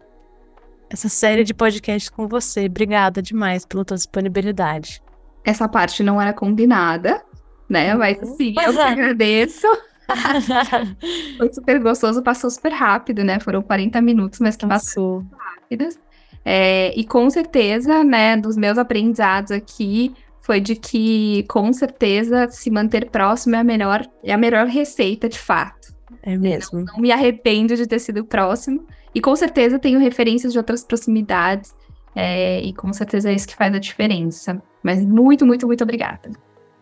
essa 0.88 1.08
série 1.08 1.44
de 1.44 1.52
podcasts 1.54 2.08
com 2.08 2.26
você. 2.26 2.66
Obrigada 2.66 3.20
demais 3.20 3.64
pela 3.64 3.84
tua 3.84 3.96
disponibilidade. 3.96 5.02
Essa 5.44 5.68
parte 5.68 6.02
não 6.02 6.20
era 6.20 6.32
combinada, 6.32 7.22
né? 7.68 7.94
Mas 7.94 8.18
sim, 8.36 8.54
eu 8.56 8.80
é. 8.80 8.82
agradeço. 8.82 9.66
Foi 11.38 11.52
super 11.52 11.80
gostoso, 11.80 12.22
passou 12.22 12.50
super 12.50 12.72
rápido, 12.72 13.24
né? 13.24 13.40
Foram 13.40 13.62
40 13.62 14.00
minutos, 14.00 14.40
mas 14.40 14.56
que 14.56 14.66
passaram 14.66 15.20
Passou. 15.20 15.38
rápidas. 15.38 15.98
É, 16.44 16.92
e 16.94 17.04
com 17.04 17.28
certeza, 17.30 18.04
né, 18.04 18.36
dos 18.36 18.56
meus 18.56 18.76
aprendizados 18.76 19.50
aqui, 19.50 20.14
foi 20.40 20.60
de 20.60 20.76
que, 20.76 21.44
com 21.48 21.72
certeza, 21.72 22.48
se 22.50 22.70
manter 22.70 23.10
próximo 23.10 23.56
é 23.56 23.60
a 23.60 23.64
melhor, 23.64 24.06
é 24.22 24.32
a 24.32 24.36
melhor 24.36 24.66
receita, 24.66 25.28
de 25.28 25.38
fato. 25.38 25.94
É 26.22 26.36
mesmo. 26.36 26.84
Não 26.84 26.98
me 26.98 27.10
arrependo 27.10 27.74
de 27.74 27.86
ter 27.86 27.98
sido 27.98 28.24
próximo. 28.24 28.86
E 29.14 29.20
com 29.20 29.34
certeza 29.36 29.78
tenho 29.78 29.98
referências 29.98 30.52
de 30.52 30.58
outras 30.58 30.84
proximidades. 30.84 31.74
é, 32.14 32.60
e 32.60 32.72
com 32.74 32.92
certeza 32.92 33.30
é 33.30 33.34
isso 33.34 33.48
que 33.48 33.56
faz 33.56 33.74
a 33.74 33.78
diferença. 33.78 34.62
Mas 34.82 35.04
muito, 35.04 35.46
muito, 35.46 35.66
muito 35.66 35.82
obrigada. 35.82 36.30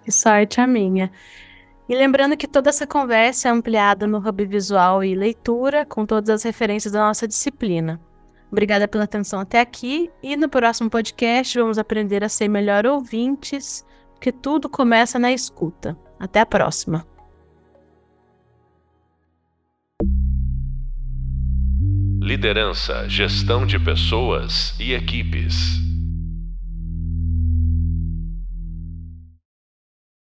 Que 0.04 0.10
sorte 0.10 0.60
a 0.60 0.66
minha. 0.66 1.10
E 1.88 1.94
lembrando 1.94 2.36
que 2.36 2.48
toda 2.48 2.70
essa 2.70 2.86
conversa 2.86 3.48
é 3.48 3.50
ampliada 3.50 4.06
no 4.06 4.18
Hub 4.18 4.44
Visual 4.44 5.04
e 5.04 5.14
Leitura, 5.14 5.86
com 5.86 6.04
todas 6.04 6.30
as 6.30 6.42
referências 6.42 6.92
da 6.92 7.00
nossa 7.00 7.28
disciplina. 7.28 8.00
Obrigada 8.52 8.86
pela 8.86 9.04
atenção 9.04 9.40
até 9.40 9.60
aqui 9.60 10.10
e 10.22 10.36
no 10.36 10.46
próximo 10.46 10.90
podcast 10.90 11.58
vamos 11.58 11.78
aprender 11.78 12.22
a 12.22 12.28
ser 12.28 12.48
melhor 12.48 12.84
ouvintes, 12.84 13.82
porque 14.12 14.30
tudo 14.30 14.68
começa 14.68 15.18
na 15.18 15.32
escuta. 15.32 15.96
Até 16.20 16.40
a 16.40 16.46
próxima. 16.46 17.06
Liderança, 22.20 23.08
gestão 23.08 23.66
de 23.66 23.78
pessoas 23.78 24.78
e 24.78 24.92
equipes. 24.92 25.91